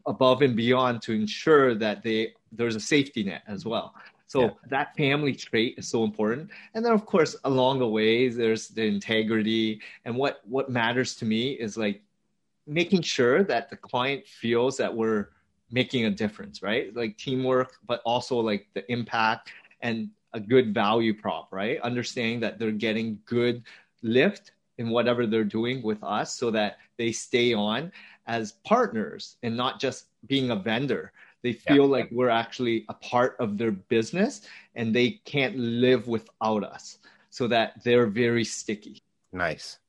above 0.06 0.42
and 0.42 0.56
beyond 0.56 1.02
to 1.04 1.14
ensure 1.14 1.76
that 1.76 2.04
they 2.04 2.34
there's 2.52 2.76
a 2.76 2.80
safety 2.80 3.24
net 3.24 3.44
as 3.48 3.66
well. 3.66 3.94
So 4.28 4.42
yeah. 4.42 4.50
that 4.70 4.96
family 4.96 5.34
trait 5.34 5.76
is 5.78 5.88
so 5.88 6.04
important. 6.04 6.50
And 6.74 6.86
then 6.86 6.94
of 6.94 7.06
course 7.06 7.36
along 7.44 7.80
the 7.80 7.88
way 7.88 8.30
there's 8.30 8.68
the 8.68 8.84
integrity 8.84 9.82
and 10.06 10.16
what 10.16 10.42
what 10.46 10.70
matters 10.70 11.16
to 11.16 11.26
me 11.26 11.52
is 11.52 11.78
like 11.78 12.02
making 12.68 13.02
sure 13.02 13.44
that 13.44 13.70
the 13.70 13.78
client 13.78 14.28
feels 14.28 14.78
that 14.78 14.94
we're 14.96 15.30
making 15.72 16.06
a 16.06 16.10
difference, 16.10 16.62
right? 16.62 16.96
Like 16.96 17.18
teamwork, 17.18 17.74
but 17.88 18.02
also 18.06 18.40
like 18.40 18.68
the 18.74 18.90
impact 18.92 19.52
and 19.82 20.10
a 20.34 20.40
good 20.40 20.74
value 20.74 21.14
prop, 21.14 21.48
right? 21.52 21.80
Understanding 21.82 22.40
that 22.42 22.60
they're 22.60 22.72
getting 22.72 23.20
good 23.26 23.64
lift 24.04 24.52
in 24.78 24.90
whatever 24.90 25.28
they're 25.28 25.44
doing 25.44 25.82
with 25.82 26.02
us 26.04 26.36
so 26.36 26.52
that 26.52 26.78
they 26.98 27.12
stay 27.12 27.54
on 27.54 27.92
as 28.30 28.54
partners 28.64 29.36
and 29.44 29.58
not 29.58 29.82
just 29.82 30.06
being 30.28 30.52
a 30.52 30.56
vendor. 30.56 31.12
They 31.42 31.54
feel 31.54 31.86
yeah. 31.86 31.98
like 31.98 32.10
we're 32.12 32.30
actually 32.30 32.86
a 32.88 32.94
part 32.94 33.36
of 33.40 33.58
their 33.58 33.72
business 33.72 34.42
and 34.76 34.96
they 34.96 35.20
can't 35.26 35.58
live 35.58 36.08
without 36.08 36.64
us 36.64 37.00
so 37.32 37.48
that 37.48 37.84
they're 37.84 38.06
very 38.06 38.46
sticky. 38.46 39.02
Nice. 39.34 39.80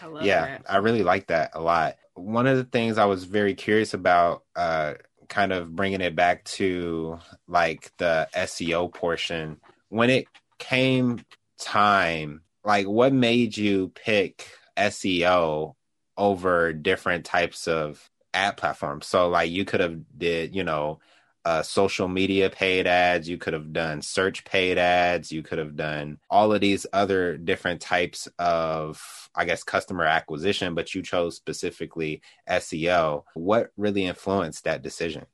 I 0.00 0.22
yeah, 0.22 0.40
that. 0.42 0.62
I 0.68 0.76
really 0.76 1.02
like 1.02 1.26
that 1.26 1.50
a 1.54 1.60
lot. 1.60 1.96
One 2.14 2.46
of 2.46 2.56
the 2.56 2.64
things 2.64 2.98
I 2.98 3.06
was 3.06 3.24
very 3.24 3.54
curious 3.54 3.94
about, 3.94 4.44
uh, 4.54 4.94
kind 5.28 5.52
of 5.52 5.74
bringing 5.74 6.00
it 6.00 6.14
back 6.14 6.44
to 6.44 7.18
like 7.48 7.92
the 7.98 8.28
SEO 8.34 8.92
portion, 8.94 9.60
when 9.88 10.08
it 10.08 10.26
came 10.58 11.24
time, 11.58 12.42
like 12.64 12.86
what 12.86 13.12
made 13.12 13.56
you 13.56 13.90
pick 13.94 14.48
SEO 14.76 15.74
over 16.18 16.72
different 16.72 17.24
types 17.24 17.66
of 17.66 18.10
ad 18.34 18.56
platforms. 18.56 19.06
So 19.06 19.28
like 19.28 19.50
you 19.50 19.64
could 19.64 19.80
have 19.80 19.98
did, 20.18 20.54
you 20.54 20.64
know, 20.64 20.98
uh, 21.44 21.62
social 21.62 22.08
media 22.08 22.50
paid 22.50 22.86
ads, 22.86 23.28
you 23.28 23.38
could 23.38 23.54
have 23.54 23.72
done 23.72 24.02
search 24.02 24.44
paid 24.44 24.76
ads, 24.76 25.32
you 25.32 25.42
could 25.42 25.58
have 25.58 25.76
done 25.76 26.18
all 26.28 26.52
of 26.52 26.60
these 26.60 26.84
other 26.92 27.38
different 27.38 27.80
types 27.80 28.28
of, 28.38 29.30
I 29.34 29.46
guess, 29.46 29.62
customer 29.62 30.04
acquisition, 30.04 30.74
but 30.74 30.94
you 30.94 31.00
chose 31.00 31.36
specifically 31.36 32.20
SEO. 32.50 33.24
What 33.32 33.70
really 33.78 34.04
influenced 34.04 34.64
that 34.64 34.82
decision? 34.82 35.24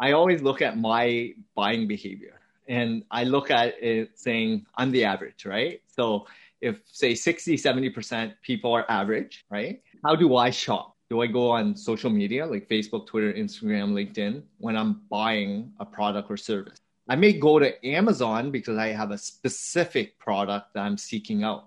I 0.00 0.12
always 0.12 0.42
look 0.42 0.62
at 0.62 0.76
my 0.76 1.34
buying 1.54 1.86
behavior 1.86 2.40
and 2.66 3.04
I 3.10 3.24
look 3.24 3.50
at 3.50 3.80
it 3.80 4.18
saying 4.18 4.66
I'm 4.74 4.90
the 4.90 5.04
average, 5.04 5.44
right? 5.44 5.80
So 5.86 6.26
if 6.60 6.80
say 6.86 7.14
60, 7.14 7.56
70% 7.56 8.34
people 8.42 8.72
are 8.72 8.90
average, 8.90 9.44
right? 9.50 9.80
How 10.04 10.16
do 10.16 10.34
I 10.34 10.50
shop? 10.50 10.96
Do 11.10 11.20
I 11.20 11.28
go 11.28 11.48
on 11.48 11.76
social 11.76 12.10
media 12.10 12.44
like 12.44 12.68
Facebook, 12.68 13.06
Twitter, 13.06 13.32
Instagram, 13.32 13.92
LinkedIn 13.92 14.42
when 14.58 14.76
I'm 14.76 15.02
buying 15.08 15.70
a 15.78 15.84
product 15.84 16.28
or 16.28 16.36
service? 16.36 16.80
I 17.08 17.14
may 17.14 17.32
go 17.32 17.60
to 17.60 17.86
Amazon 17.86 18.50
because 18.50 18.78
I 18.78 18.88
have 18.88 19.12
a 19.12 19.18
specific 19.18 20.18
product 20.18 20.74
that 20.74 20.80
I'm 20.80 20.98
seeking 20.98 21.44
out. 21.44 21.66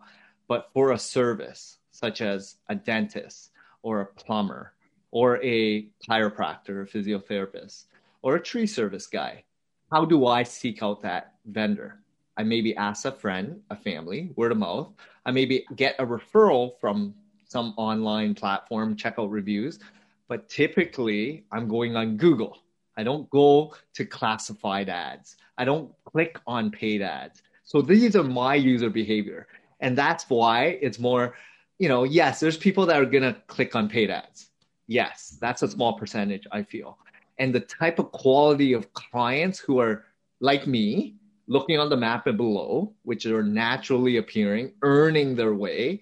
But 0.49 0.69
for 0.73 0.91
a 0.91 0.99
service 0.99 1.77
such 1.91 2.19
as 2.19 2.57
a 2.67 2.75
dentist 2.75 3.51
or 3.83 4.01
a 4.01 4.05
plumber 4.05 4.73
or 5.11 5.41
a 5.41 5.87
chiropractor 6.05 6.69
or 6.69 6.85
physiotherapist 6.85 7.85
or 8.21 8.35
a 8.35 8.41
tree 8.41 8.67
service 8.67 9.07
guy, 9.07 9.45
how 9.93 10.03
do 10.03 10.27
I 10.27 10.43
seek 10.43 10.83
out 10.83 11.01
that 11.03 11.35
vendor? 11.45 12.01
I 12.35 12.43
maybe 12.43 12.75
ask 12.75 13.05
a 13.05 13.13
friend, 13.13 13.61
a 13.69 13.77
family, 13.77 14.33
word 14.35 14.51
of 14.51 14.57
mouth. 14.57 14.89
I 15.25 15.31
maybe 15.31 15.65
get 15.77 15.95
a 15.99 16.05
referral 16.05 16.77
from 16.81 17.15
some 17.47 17.73
online 17.77 18.35
platform, 18.35 18.95
check 18.95 19.15
out 19.17 19.29
reviews. 19.29 19.79
But 20.27 20.49
typically, 20.49 21.45
I'm 21.51 21.67
going 21.67 21.95
on 21.95 22.17
Google. 22.17 22.57
I 22.97 23.03
don't 23.03 23.29
go 23.29 23.75
to 23.93 24.05
classified 24.05 24.89
ads. 24.89 25.37
I 25.57 25.65
don't 25.65 25.91
click 26.05 26.39
on 26.47 26.71
paid 26.71 27.01
ads. 27.01 27.41
So 27.63 27.81
these 27.81 28.15
are 28.15 28.23
my 28.23 28.55
user 28.55 28.89
behavior. 28.89 29.47
And 29.79 29.97
that's 29.97 30.29
why 30.29 30.79
it's 30.81 30.99
more, 30.99 31.35
you 31.79 31.89
know, 31.89 32.03
yes, 32.03 32.39
there's 32.39 32.57
people 32.57 32.85
that 32.85 33.01
are 33.01 33.05
going 33.05 33.23
to 33.23 33.35
click 33.47 33.75
on 33.75 33.89
paid 33.89 34.09
ads. 34.09 34.49
Yes, 34.87 35.37
that's 35.41 35.61
a 35.63 35.67
small 35.67 35.93
percentage, 35.97 36.47
I 36.51 36.63
feel. 36.63 36.97
And 37.37 37.53
the 37.53 37.59
type 37.59 37.99
of 37.99 38.11
quality 38.11 38.73
of 38.73 38.93
clients 38.93 39.59
who 39.59 39.79
are 39.79 40.05
like 40.39 40.67
me, 40.67 41.15
looking 41.47 41.79
on 41.79 41.89
the 41.89 41.97
map 41.97 42.27
and 42.27 42.37
below, 42.37 42.93
which 43.03 43.25
are 43.25 43.43
naturally 43.43 44.17
appearing, 44.17 44.71
earning 44.81 45.35
their 45.35 45.53
way, 45.53 46.01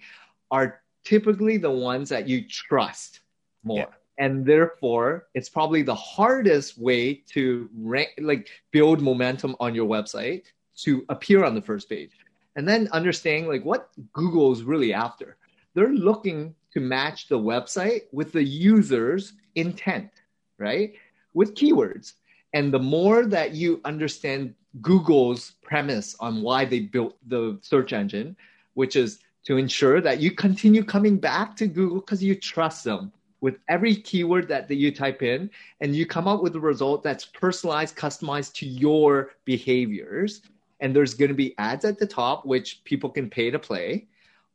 are 0.50 0.80
typically 1.04 1.56
the 1.56 1.70
ones 1.70 2.08
that 2.08 2.28
you 2.28 2.46
trust 2.48 3.20
more. 3.62 3.78
Yeah. 3.78 3.86
And 4.18 4.46
therefore, 4.46 5.26
it's 5.34 5.48
probably 5.48 5.82
the 5.82 5.94
hardest 5.94 6.78
way 6.78 7.14
to 7.32 7.68
rank, 7.76 8.10
like 8.18 8.48
build 8.70 9.00
momentum 9.00 9.56
on 9.58 9.74
your 9.74 9.88
website 9.88 10.44
to 10.82 11.04
appear 11.08 11.44
on 11.44 11.54
the 11.54 11.62
first 11.62 11.88
page. 11.88 12.12
And 12.56 12.68
then 12.68 12.88
understanding 12.92 13.48
like 13.48 13.64
what 13.64 13.90
Google 14.12 14.52
is 14.52 14.62
really 14.62 14.92
after. 14.92 15.36
They're 15.74 15.88
looking 15.88 16.54
to 16.72 16.80
match 16.80 17.28
the 17.28 17.38
website 17.38 18.02
with 18.12 18.30
the 18.32 18.44
user's 18.44 19.32
intent, 19.56 20.10
right? 20.58 20.94
With 21.32 21.54
keywords. 21.54 22.12
And 22.52 22.72
the 22.72 22.78
more 22.78 23.26
that 23.26 23.54
you 23.54 23.80
understand 23.84 24.54
Google's 24.80 25.52
premise 25.62 26.14
on 26.20 26.42
why 26.42 26.64
they 26.64 26.80
built 26.80 27.16
the 27.26 27.58
search 27.62 27.92
engine, 27.92 28.36
which 28.74 28.94
is 28.94 29.18
to 29.44 29.56
ensure 29.56 30.00
that 30.00 30.20
you 30.20 30.30
continue 30.30 30.82
coming 30.82 31.16
back 31.18 31.56
to 31.56 31.66
Google 31.66 32.00
because 32.00 32.22
you 32.22 32.34
trust 32.34 32.84
them 32.84 33.12
with 33.40 33.58
every 33.68 33.94
keyword 33.94 34.48
that, 34.48 34.68
that 34.68 34.76
you 34.76 34.90
type 34.90 35.22
in, 35.22 35.50
and 35.82 35.94
you 35.94 36.06
come 36.06 36.26
up 36.26 36.42
with 36.42 36.56
a 36.56 36.60
result 36.60 37.02
that's 37.02 37.26
personalized, 37.26 37.94
customized 37.94 38.54
to 38.54 38.66
your 38.66 39.32
behaviors. 39.44 40.40
And 40.80 40.96
there's 40.96 41.12
going 41.12 41.28
to 41.28 41.34
be 41.34 41.54
ads 41.58 41.84
at 41.84 41.98
the 41.98 42.06
top, 42.06 42.46
which 42.46 42.82
people 42.84 43.10
can 43.10 43.28
pay 43.28 43.50
to 43.50 43.58
play, 43.58 44.06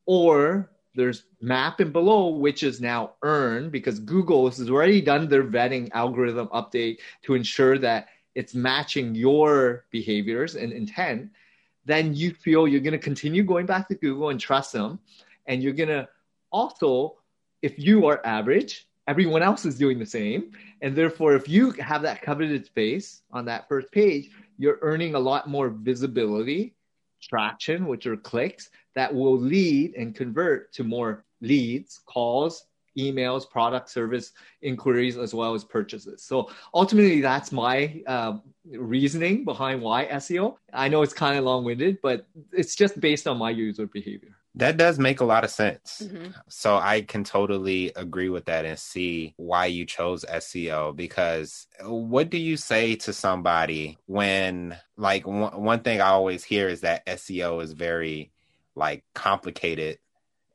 or 0.08 0.72
there's 0.96 1.25
map 1.39 1.79
and 1.79 1.93
below, 1.93 2.29
which 2.29 2.63
is 2.63 2.81
now 2.81 3.12
earned 3.22 3.72
because 3.72 4.00
Google 4.00 4.48
has 4.50 4.69
already 4.69 5.01
done 5.01 5.29
their 5.29 5.43
vetting 5.43 5.89
algorithm 5.93 6.48
update 6.48 6.98
to 7.22 7.36
ensure 7.36 7.77
that 7.77 8.08
it's 8.34 8.55
matching 8.55 9.13
your 9.13 9.86
behaviors 9.91 10.55
and 10.55 10.74
intent 10.74 11.29
then 11.89 12.13
you 12.13 12.34
feel 12.34 12.67
you're 12.67 12.81
going 12.81 12.91
to 12.91 12.98
continue 12.98 13.43
going 13.43 13.65
back 13.65 13.88
to 13.88 13.96
Google 13.96 14.29
and 14.29 14.39
trust 14.39 14.74
them. 14.74 15.00
And 15.48 15.63
you're 15.63 15.74
going 15.74 15.89
to 15.89 16.08
also, 16.51 17.17
if 17.62 17.79
you 17.79 18.05
are 18.08 18.22
average, 18.25 18.88
everyone 19.08 19.41
else 19.41 19.65
is 19.65 19.77
doing 19.77 19.98
the 19.98 20.05
same. 20.05 20.51
And 20.81 20.96
therefore, 20.96 21.34
if 21.36 21.50
you 21.50 21.72
have 21.72 22.01
that 22.03 22.22
coveted 22.22 22.65
space 22.65 23.24
on 23.31 23.46
that 23.46 23.67
first 23.67 23.91
page, 23.91 24.29
you're 24.58 24.79
earning 24.81 25.15
a 25.15 25.19
lot 25.19 25.50
more 25.50 25.69
visibility, 25.69 26.75
traction, 27.22 27.88
which 27.88 28.05
are 28.05 28.17
clicks 28.17 28.69
that 28.96 29.13
will 29.13 29.38
lead 29.38 29.96
and 29.96 30.13
convert 30.13 30.72
to 30.74 30.84
more 30.84 31.25
leads, 31.41 32.01
calls, 32.05 32.65
emails, 32.98 33.50
product 33.50 33.89
service 33.89 34.31
inquiries, 34.62 35.17
as 35.17 35.34
well 35.34 35.53
as 35.53 35.63
purchases. 35.63 36.24
So 36.24 36.50
ultimately, 36.74 37.22
that's 37.22 37.51
my 37.51 38.01
uh, 38.08 38.38
reasoning 38.72 39.46
behind 39.46 39.81
why 39.81 40.05
SEO. 40.08 40.55
I 40.74 40.88
know 40.89 41.01
it's 41.01 41.13
kind 41.13 41.38
of 41.38 41.46
long 41.46 41.63
winded, 41.63 42.00
but 42.01 42.25
it's 42.51 42.75
just 42.75 43.00
based 43.00 43.27
on 43.27 43.38
my 43.38 43.50
user 43.50 43.88
behavior. 43.88 44.36
That 44.55 44.77
does 44.77 44.98
make 44.98 45.22
a 45.22 45.25
lot 45.25 45.43
of 45.43 45.51
sense. 45.51 46.01
Mm-hmm. 46.03 46.31
So 46.50 46.75
I 46.75 47.01
can 47.01 47.24
totally 47.24 47.91
agree 47.96 48.29
with 48.29 48.46
that 48.46 48.65
and 48.65 48.79
see 48.79 49.34
why 49.38 49.67
you 49.67 49.86
chose 49.86 50.25
SEO 50.25 50.96
because 50.96 51.67
what 51.84 52.29
do 52.29 52.38
you 52.38 52.58
say 52.58 52.96
to 52.96 53.13
somebody 53.13 53.98
when 54.08 54.75
like 54.98 55.27
one, 55.27 55.62
one 55.63 55.79
thing 55.81 56.01
I 56.01 56.08
always 56.08 56.43
hear 56.43 56.67
is 56.67 56.81
that 56.81 57.05
SEO 57.05 57.63
is 57.63 57.74
very 57.74 58.31
like 58.75 59.03
complicated 59.13 60.00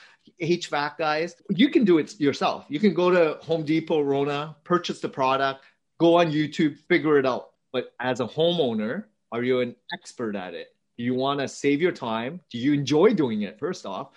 HVAC 0.40 0.98
guys, 0.98 1.36
you 1.50 1.68
can 1.68 1.84
do 1.84 1.98
it 1.98 2.18
yourself. 2.20 2.64
You 2.68 2.80
can 2.80 2.94
go 2.94 3.10
to 3.10 3.38
Home 3.44 3.64
Depot, 3.64 4.00
Rona, 4.00 4.56
purchase 4.64 5.00
the 5.00 5.08
product, 5.08 5.64
go 5.98 6.16
on 6.16 6.32
YouTube, 6.32 6.76
figure 6.88 7.18
it 7.18 7.26
out. 7.26 7.50
But 7.72 7.94
as 8.00 8.20
a 8.20 8.26
homeowner, 8.26 9.04
are 9.32 9.42
you 9.42 9.60
an 9.60 9.74
expert 9.92 10.36
at 10.36 10.54
it? 10.54 10.74
Do 10.96 11.04
you 11.04 11.14
want 11.14 11.40
to 11.40 11.48
save 11.48 11.80
your 11.80 11.92
time? 11.92 12.40
Do 12.50 12.58
you 12.58 12.72
enjoy 12.72 13.14
doing 13.14 13.42
it? 13.42 13.58
First 13.58 13.86
off, 13.86 14.10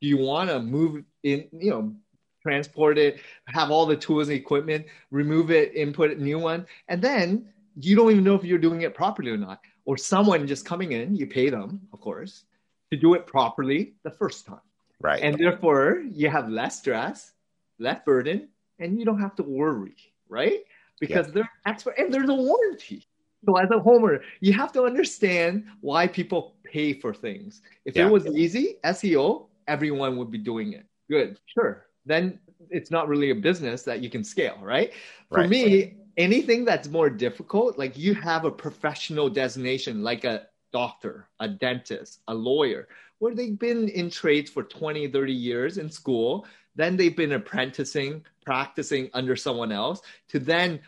do 0.00 0.08
you 0.08 0.16
want 0.16 0.50
to 0.50 0.60
move 0.60 1.04
in, 1.22 1.48
you 1.52 1.70
know, 1.70 1.94
transport 2.42 2.98
it, 2.98 3.20
have 3.46 3.70
all 3.70 3.86
the 3.86 3.96
tools 3.96 4.28
and 4.28 4.36
equipment, 4.36 4.86
remove 5.10 5.50
it, 5.50 5.74
input 5.74 6.10
a 6.10 6.22
new 6.22 6.38
one, 6.38 6.66
and 6.88 7.00
then 7.00 7.48
you 7.76 7.96
don't 7.96 8.10
even 8.10 8.24
know 8.24 8.34
if 8.34 8.44
you're 8.44 8.58
doing 8.58 8.82
it 8.82 8.94
properly 8.94 9.30
or 9.30 9.36
not. 9.36 9.60
Or 9.86 9.96
someone 9.96 10.46
just 10.46 10.64
coming 10.64 10.92
in, 10.92 11.14
you 11.14 11.26
pay 11.26 11.50
them, 11.50 11.80
of 11.92 12.00
course, 12.00 12.44
to 12.90 12.98
do 12.98 13.14
it 13.14 13.26
properly 13.26 13.94
the 14.02 14.10
first 14.10 14.46
time. 14.46 14.60
Right. 15.04 15.22
And 15.22 15.38
therefore, 15.38 16.02
you 16.10 16.30
have 16.30 16.48
less 16.48 16.78
stress, 16.78 17.32
less 17.78 18.00
burden, 18.06 18.48
and 18.78 18.98
you 18.98 19.04
don't 19.04 19.20
have 19.20 19.36
to 19.36 19.42
worry, 19.42 19.96
right? 20.30 20.60
Because 20.98 21.26
yeah. 21.26 21.32
they're 21.34 21.50
expert 21.66 21.94
and 21.98 22.12
there's 22.12 22.30
a 22.30 22.34
warranty. 22.34 23.06
So 23.44 23.58
as 23.58 23.68
a 23.70 23.74
homeowner, 23.74 24.22
you 24.40 24.54
have 24.54 24.72
to 24.72 24.84
understand 24.84 25.66
why 25.82 26.06
people 26.06 26.54
pay 26.64 26.94
for 26.94 27.12
things. 27.12 27.60
If 27.84 27.96
yeah. 27.96 28.06
it 28.06 28.10
was 28.10 28.26
easy, 28.28 28.78
SEO, 28.82 29.48
everyone 29.68 30.16
would 30.16 30.30
be 30.30 30.38
doing 30.38 30.72
it. 30.72 30.86
Good, 31.10 31.38
sure. 31.44 31.84
Then 32.06 32.38
it's 32.70 32.90
not 32.90 33.06
really 33.06 33.28
a 33.28 33.34
business 33.34 33.82
that 33.82 34.00
you 34.00 34.08
can 34.08 34.24
scale, 34.24 34.56
right? 34.62 34.94
For 35.28 35.40
right. 35.40 35.50
me, 35.50 35.96
anything 36.16 36.64
that's 36.64 36.88
more 36.88 37.10
difficult, 37.10 37.76
like 37.76 37.98
you 37.98 38.14
have 38.14 38.46
a 38.46 38.50
professional 38.50 39.28
designation, 39.28 40.02
like 40.02 40.24
a 40.24 40.46
doctor, 40.72 41.28
a 41.40 41.48
dentist, 41.48 42.20
a 42.28 42.34
lawyer, 42.34 42.88
where 43.24 43.34
they've 43.34 43.58
been 43.58 43.88
in 43.88 44.10
trades 44.10 44.50
for 44.50 44.62
20, 44.62 45.08
30 45.08 45.32
years 45.32 45.78
in 45.78 45.88
school. 45.88 46.46
Then 46.76 46.94
they've 46.94 47.16
been 47.16 47.32
apprenticing, 47.32 48.22
practicing 48.44 49.08
under 49.14 49.34
someone 49.34 49.72
else 49.72 50.02
to 50.28 50.38
then 50.38 50.78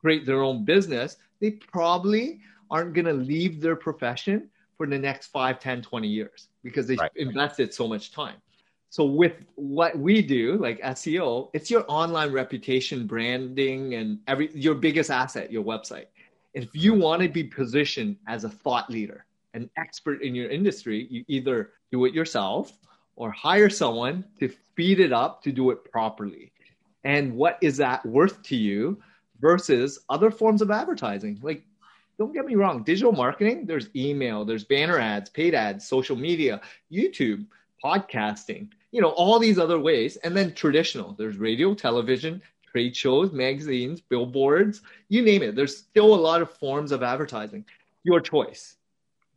create 0.00 0.26
their 0.26 0.42
own 0.42 0.64
business. 0.64 1.16
They 1.40 1.52
probably 1.52 2.40
aren't 2.72 2.92
going 2.92 3.04
to 3.04 3.12
leave 3.12 3.60
their 3.60 3.76
profession 3.76 4.50
for 4.76 4.88
the 4.88 4.98
next 4.98 5.28
5, 5.28 5.60
10, 5.60 5.82
20 5.82 6.08
years 6.08 6.48
because 6.64 6.88
they've 6.88 6.98
right. 6.98 7.12
invested 7.14 7.72
so 7.72 7.86
much 7.86 8.10
time. 8.10 8.38
So 8.90 9.04
with 9.04 9.34
what 9.54 9.96
we 9.96 10.22
do, 10.22 10.56
like 10.56 10.80
SEO, 10.82 11.50
it's 11.52 11.70
your 11.70 11.84
online 11.86 12.32
reputation, 12.32 13.06
branding, 13.06 13.94
and 13.94 14.18
every 14.26 14.50
your 14.54 14.74
biggest 14.74 15.12
asset, 15.12 15.52
your 15.52 15.62
website. 15.62 16.06
If 16.52 16.68
you 16.72 16.94
want 16.94 17.22
to 17.22 17.28
be 17.28 17.44
positioned 17.44 18.16
as 18.26 18.42
a 18.42 18.48
thought 18.48 18.90
leader, 18.90 19.25
an 19.56 19.70
expert 19.76 20.22
in 20.22 20.34
your 20.34 20.50
industry, 20.50 21.06
you 21.10 21.24
either 21.26 21.70
do 21.90 22.04
it 22.04 22.14
yourself 22.14 22.72
or 23.16 23.30
hire 23.30 23.70
someone 23.70 24.24
to 24.38 24.52
speed 24.68 25.00
it 25.00 25.12
up 25.12 25.42
to 25.42 25.50
do 25.50 25.70
it 25.70 25.90
properly. 25.90 26.52
And 27.04 27.34
what 27.34 27.58
is 27.62 27.78
that 27.78 28.04
worth 28.04 28.42
to 28.44 28.56
you 28.56 29.00
versus 29.40 30.00
other 30.10 30.30
forms 30.30 30.60
of 30.60 30.70
advertising? 30.70 31.38
Like, 31.42 31.64
don't 32.18 32.34
get 32.34 32.46
me 32.46 32.54
wrong, 32.54 32.82
digital 32.82 33.12
marketing, 33.12 33.66
there's 33.66 33.88
email, 33.94 34.44
there's 34.44 34.64
banner 34.64 34.98
ads, 34.98 35.30
paid 35.30 35.54
ads, 35.54 35.86
social 35.86 36.16
media, 36.16 36.60
YouTube, 36.92 37.46
podcasting, 37.82 38.68
you 38.90 39.00
know, 39.00 39.10
all 39.10 39.38
these 39.38 39.58
other 39.58 39.78
ways. 39.78 40.16
And 40.16 40.36
then 40.36 40.54
traditional, 40.54 41.12
there's 41.12 41.36
radio, 41.36 41.74
television, 41.74 42.42
trade 42.70 42.96
shows, 42.96 43.32
magazines, 43.32 44.00
billboards, 44.00 44.82
you 45.08 45.22
name 45.22 45.42
it. 45.42 45.54
There's 45.54 45.76
still 45.76 46.14
a 46.14 46.16
lot 46.16 46.42
of 46.42 46.50
forms 46.50 46.92
of 46.92 47.02
advertising. 47.02 47.64
Your 48.02 48.20
choice. 48.20 48.76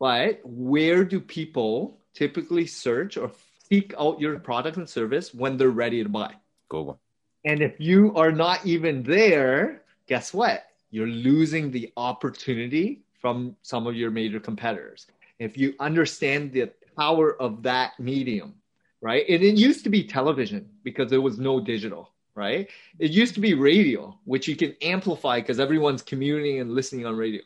But 0.00 0.40
where 0.42 1.04
do 1.04 1.20
people 1.20 1.98
typically 2.14 2.66
search 2.66 3.16
or 3.16 3.30
seek 3.68 3.94
out 4.00 4.18
your 4.18 4.38
product 4.38 4.78
and 4.78 4.88
service 4.88 5.32
when 5.32 5.56
they're 5.56 5.68
ready 5.70 6.02
to 6.02 6.08
buy? 6.08 6.34
Google. 6.68 6.98
And 7.44 7.62
if 7.62 7.78
you 7.78 8.14
are 8.16 8.32
not 8.32 8.64
even 8.66 9.02
there, 9.02 9.82
guess 10.06 10.34
what? 10.34 10.66
You're 10.90 11.06
losing 11.06 11.70
the 11.70 11.92
opportunity 11.96 13.02
from 13.20 13.54
some 13.62 13.86
of 13.86 13.94
your 13.94 14.10
major 14.10 14.40
competitors. 14.40 15.06
If 15.38 15.56
you 15.56 15.74
understand 15.78 16.52
the 16.52 16.70
power 16.96 17.40
of 17.40 17.62
that 17.62 17.98
medium, 18.00 18.54
right? 19.00 19.24
And 19.28 19.42
it 19.42 19.56
used 19.56 19.84
to 19.84 19.90
be 19.90 20.02
television 20.04 20.68
because 20.82 21.10
there 21.10 21.20
was 21.20 21.38
no 21.38 21.60
digital, 21.60 22.10
right? 22.34 22.68
It 22.98 23.10
used 23.10 23.34
to 23.34 23.40
be 23.40 23.54
radio, 23.54 24.18
which 24.24 24.48
you 24.48 24.56
can 24.56 24.74
amplify 24.82 25.40
because 25.40 25.60
everyone's 25.60 26.02
commuting 26.02 26.60
and 26.60 26.72
listening 26.72 27.06
on 27.06 27.16
radio. 27.16 27.42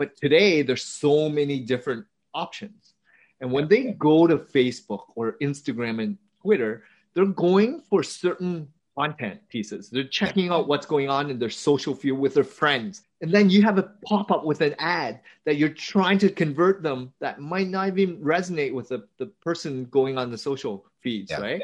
But 0.00 0.16
today, 0.16 0.62
there's 0.62 0.82
so 0.82 1.28
many 1.28 1.60
different 1.60 2.06
options. 2.32 2.94
And 3.42 3.52
when 3.52 3.68
they 3.68 3.92
go 3.98 4.26
to 4.26 4.38
Facebook 4.38 5.02
or 5.14 5.36
Instagram 5.42 6.02
and 6.02 6.16
Twitter, 6.40 6.84
they're 7.12 7.26
going 7.26 7.82
for 7.82 8.02
certain 8.02 8.66
content 8.96 9.46
pieces. 9.50 9.90
They're 9.90 10.04
checking 10.04 10.48
out 10.48 10.68
what's 10.68 10.86
going 10.86 11.10
on 11.10 11.28
in 11.28 11.38
their 11.38 11.50
social 11.50 11.94
feed 11.94 12.12
with 12.12 12.32
their 12.32 12.44
friends. 12.44 13.02
And 13.20 13.30
then 13.30 13.50
you 13.50 13.60
have 13.60 13.76
a 13.76 13.92
pop 14.06 14.30
up 14.30 14.42
with 14.46 14.62
an 14.62 14.74
ad 14.78 15.20
that 15.44 15.58
you're 15.58 15.68
trying 15.68 16.16
to 16.20 16.30
convert 16.30 16.82
them 16.82 17.12
that 17.20 17.38
might 17.38 17.68
not 17.68 17.88
even 17.88 18.16
resonate 18.22 18.72
with 18.72 18.88
the, 18.88 19.06
the 19.18 19.26
person 19.26 19.84
going 19.84 20.16
on 20.16 20.30
the 20.30 20.38
social 20.38 20.86
feeds, 21.00 21.30
yeah. 21.30 21.42
right? 21.42 21.62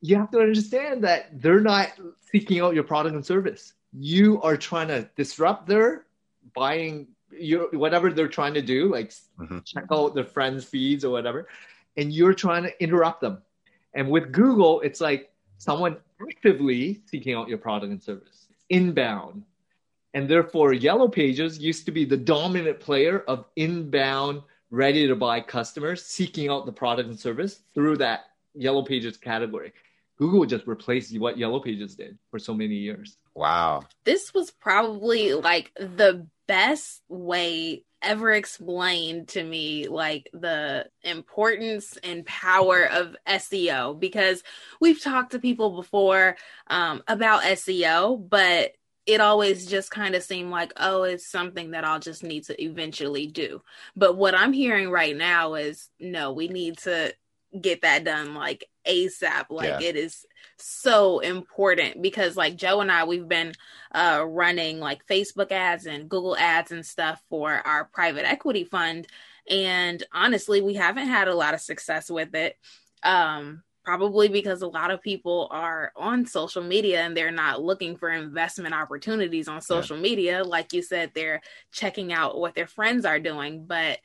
You 0.00 0.16
have 0.16 0.32
to 0.32 0.40
understand 0.40 1.04
that 1.04 1.40
they're 1.40 1.60
not 1.60 1.92
seeking 2.32 2.58
out 2.58 2.74
your 2.74 2.82
product 2.82 3.14
and 3.14 3.24
service. 3.24 3.74
You 3.92 4.42
are 4.42 4.56
trying 4.56 4.88
to 4.88 5.08
disrupt 5.14 5.68
their 5.68 6.06
buying 6.56 7.06
you 7.38 7.68
whatever 7.72 8.12
they're 8.12 8.28
trying 8.28 8.54
to 8.54 8.62
do, 8.62 8.90
like 8.90 9.12
mm-hmm. 9.38 9.58
check 9.64 9.84
out 9.90 10.14
their 10.14 10.24
friends' 10.24 10.64
feeds 10.64 11.04
or 11.04 11.10
whatever, 11.10 11.48
and 11.96 12.12
you're 12.12 12.34
trying 12.34 12.62
to 12.64 12.82
interrupt 12.82 13.20
them. 13.20 13.42
And 13.94 14.10
with 14.10 14.32
Google, 14.32 14.80
it's 14.80 15.00
like 15.00 15.30
someone 15.58 15.96
actively 16.20 17.02
seeking 17.06 17.34
out 17.34 17.48
your 17.48 17.58
product 17.58 17.90
and 17.90 18.02
service, 18.02 18.48
inbound. 18.68 19.44
And 20.14 20.28
therefore, 20.28 20.72
Yellow 20.72 21.08
Pages 21.08 21.58
used 21.58 21.86
to 21.86 21.92
be 21.92 22.04
the 22.04 22.16
dominant 22.16 22.80
player 22.80 23.20
of 23.28 23.46
inbound, 23.56 24.42
ready 24.70 25.06
to 25.06 25.16
buy 25.16 25.40
customers 25.40 26.04
seeking 26.04 26.48
out 26.48 26.66
the 26.66 26.72
product 26.72 27.08
and 27.08 27.18
service 27.18 27.60
through 27.74 27.96
that 27.98 28.24
Yellow 28.54 28.82
Pages 28.82 29.16
category. 29.16 29.72
Google 30.18 30.44
just 30.44 30.66
replaced 30.66 31.18
what 31.18 31.38
Yellow 31.38 31.60
Pages 31.60 31.94
did 31.94 32.18
for 32.30 32.38
so 32.38 32.54
many 32.54 32.74
years. 32.74 33.16
Wow. 33.34 33.84
This 34.04 34.34
was 34.34 34.50
probably 34.50 35.34
like 35.34 35.72
the 35.76 36.26
best 36.46 37.02
way 37.08 37.84
ever 38.02 38.32
explained 38.32 39.28
to 39.28 39.42
me 39.42 39.86
like 39.86 40.28
the 40.32 40.86
importance 41.02 41.96
and 42.02 42.26
power 42.26 42.84
of 42.84 43.16
SEO 43.26 43.98
because 43.98 44.42
we've 44.80 45.00
talked 45.00 45.32
to 45.32 45.38
people 45.38 45.76
before 45.76 46.36
um, 46.66 47.02
about 47.06 47.42
SEO, 47.42 48.28
but 48.28 48.72
it 49.06 49.20
always 49.20 49.66
just 49.66 49.90
kind 49.90 50.14
of 50.14 50.22
seemed 50.22 50.50
like, 50.50 50.72
oh, 50.76 51.02
it's 51.02 51.26
something 51.26 51.72
that 51.72 51.84
I'll 51.84 51.98
just 51.98 52.22
need 52.22 52.44
to 52.44 52.62
eventually 52.62 53.26
do. 53.26 53.62
But 53.96 54.16
what 54.16 54.34
I'm 54.34 54.52
hearing 54.52 54.90
right 54.90 55.16
now 55.16 55.54
is 55.54 55.88
no, 55.98 56.32
we 56.32 56.48
need 56.48 56.78
to 56.78 57.12
get 57.60 57.82
that 57.82 58.04
done 58.04 58.34
like 58.34 58.68
ASAP. 58.86 59.46
Like 59.50 59.80
yeah. 59.80 59.88
it 59.88 59.96
is 59.96 60.24
so 60.58 61.20
important 61.20 62.02
because 62.02 62.36
like 62.36 62.56
Joe 62.56 62.80
and 62.80 62.90
I 62.90 63.04
we've 63.04 63.28
been 63.28 63.52
uh 63.94 64.24
running 64.26 64.80
like 64.80 65.06
Facebook 65.06 65.52
ads 65.52 65.86
and 65.86 66.08
Google 66.08 66.36
ads 66.36 66.72
and 66.72 66.84
stuff 66.84 67.20
for 67.28 67.50
our 67.50 67.84
private 67.86 68.28
equity 68.28 68.64
fund 68.64 69.06
and 69.48 70.02
honestly 70.12 70.60
we 70.60 70.74
haven't 70.74 71.08
had 71.08 71.28
a 71.28 71.34
lot 71.34 71.54
of 71.54 71.60
success 71.60 72.10
with 72.10 72.34
it. 72.34 72.56
Um 73.02 73.62
probably 73.84 74.28
because 74.28 74.62
a 74.62 74.68
lot 74.68 74.92
of 74.92 75.02
people 75.02 75.48
are 75.50 75.92
on 75.96 76.24
social 76.24 76.62
media 76.62 77.00
and 77.00 77.16
they're 77.16 77.32
not 77.32 77.60
looking 77.60 77.96
for 77.96 78.10
investment 78.10 78.74
opportunities 78.74 79.48
on 79.48 79.60
social 79.60 79.96
yeah. 79.96 80.02
media 80.02 80.44
like 80.44 80.72
you 80.72 80.82
said 80.82 81.10
they're 81.14 81.40
checking 81.72 82.12
out 82.12 82.38
what 82.38 82.54
their 82.54 82.68
friends 82.68 83.04
are 83.04 83.18
doing 83.18 83.64
but 83.66 83.98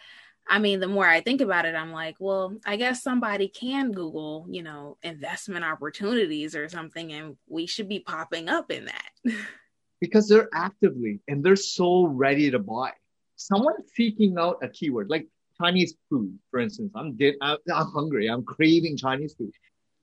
i 0.50 0.60
mean 0.60 0.80
the 0.80 0.88
more 0.88 1.08
i 1.08 1.22
think 1.22 1.42
about 1.42 1.66
it 1.66 1.76
i'm 1.76 1.92
like 1.92 2.16
well 2.20 2.56
i 2.66 2.76
guess 2.76 3.04
somebody 3.04 3.48
can 3.48 3.92
google 3.92 4.46
you 4.50 4.64
know 4.64 4.98
investment 5.04 5.64
opportunities 5.64 6.56
or 6.56 6.70
something 6.70 7.14
and 7.14 7.38
we 7.48 7.66
should 7.66 7.90
be 7.90 8.00
popping 8.00 8.50
up 8.50 8.72
in 8.72 8.86
that 8.86 9.34
because 10.02 10.28
they're 10.28 10.50
actively 10.54 11.20
and 11.28 11.44
they're 11.44 11.56
so 11.56 12.06
ready 12.06 12.52
to 12.52 12.60
buy 12.60 12.92
someone 13.36 13.76
seeking 13.96 14.38
out 14.38 14.58
a 14.62 14.68
keyword 14.68 15.10
like 15.10 15.28
Chinese 15.60 15.96
food, 16.10 16.38
for 16.52 16.60
instance. 16.60 16.92
I'm 16.96 17.18
I'm, 17.42 17.58
I'm 17.74 17.92
hungry. 17.92 18.28
I'm 18.28 18.44
craving 18.44 18.98
Chinese 18.98 19.34
food. 19.34 19.52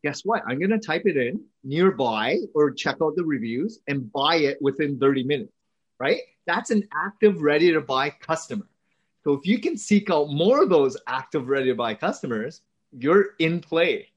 Guess 0.02 0.22
what? 0.24 0.42
I'm 0.46 0.60
gonna 0.60 0.78
type 0.78 1.02
it 1.06 1.16
in 1.16 1.44
nearby 1.62 2.38
or 2.54 2.70
check 2.70 2.96
out 3.02 3.16
the 3.16 3.24
reviews 3.24 3.80
and 3.88 4.12
buy 4.12 4.36
it 4.36 4.58
within 4.60 4.98
30 4.98 5.24
minutes. 5.24 5.52
Right? 5.98 6.20
That's 6.46 6.70
an 6.70 6.86
active, 6.94 7.40
ready 7.40 7.72
to 7.72 7.80
buy 7.80 8.10
customer. 8.10 8.66
So 9.24 9.32
if 9.32 9.46
you 9.46 9.58
can 9.58 9.76
seek 9.76 10.10
out 10.10 10.28
more 10.28 10.62
of 10.62 10.68
those 10.68 10.96
active, 11.06 11.48
ready 11.48 11.66
to 11.66 11.74
buy 11.74 11.94
customers, 11.94 12.60
you're 12.92 13.30
in 13.38 13.60
play. 13.60 14.08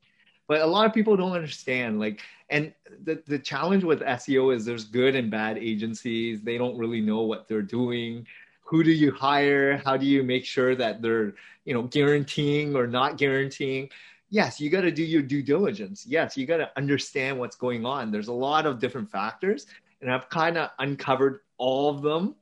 But 0.48 0.62
a 0.62 0.66
lot 0.66 0.86
of 0.86 0.94
people 0.94 1.18
don't 1.18 1.32
understand. 1.32 2.00
Like, 2.00 2.22
and 2.50 2.74
the, 3.04 3.22
the 3.26 3.40
challenge 3.40 3.84
with 3.84 4.02
SEO 4.02 4.56
is 4.56 4.66
there's 4.66 4.86
good 4.86 5.16
and 5.16 5.32
bad 5.32 5.58
agencies. 5.58 6.42
They 6.42 6.58
don't 6.58 6.78
really 6.78 7.02
know 7.02 7.22
what 7.22 7.48
they're 7.48 7.62
doing 7.62 8.26
who 8.68 8.84
do 8.84 8.92
you 8.92 9.12
hire 9.12 9.78
how 9.86 9.98
do 9.98 10.06
you 10.06 10.22
make 10.22 10.46
sure 10.46 10.76
that 10.76 11.02
they're 11.02 11.34
you 11.66 11.74
know 11.74 11.84
guaranteeing 11.84 12.76
or 12.76 12.86
not 12.86 13.18
guaranteeing 13.18 13.90
yes 14.30 14.60
you 14.60 14.70
got 14.70 14.82
to 14.82 14.92
do 14.92 15.04
your 15.04 15.22
due 15.22 15.42
diligence 15.42 16.06
yes 16.06 16.38
you 16.38 16.46
got 16.46 16.58
to 16.58 16.70
understand 16.76 17.40
what's 17.40 17.56
going 17.56 17.86
on 17.86 18.12
there's 18.12 18.28
a 18.28 18.34
lot 18.34 18.66
of 18.66 18.80
different 18.80 19.10
factors 19.10 19.68
and 20.02 20.12
i've 20.12 20.30
kind 20.30 20.58
of 20.58 20.70
uncovered 20.80 21.40
all 21.58 21.90
of 21.90 22.02
them 22.02 22.36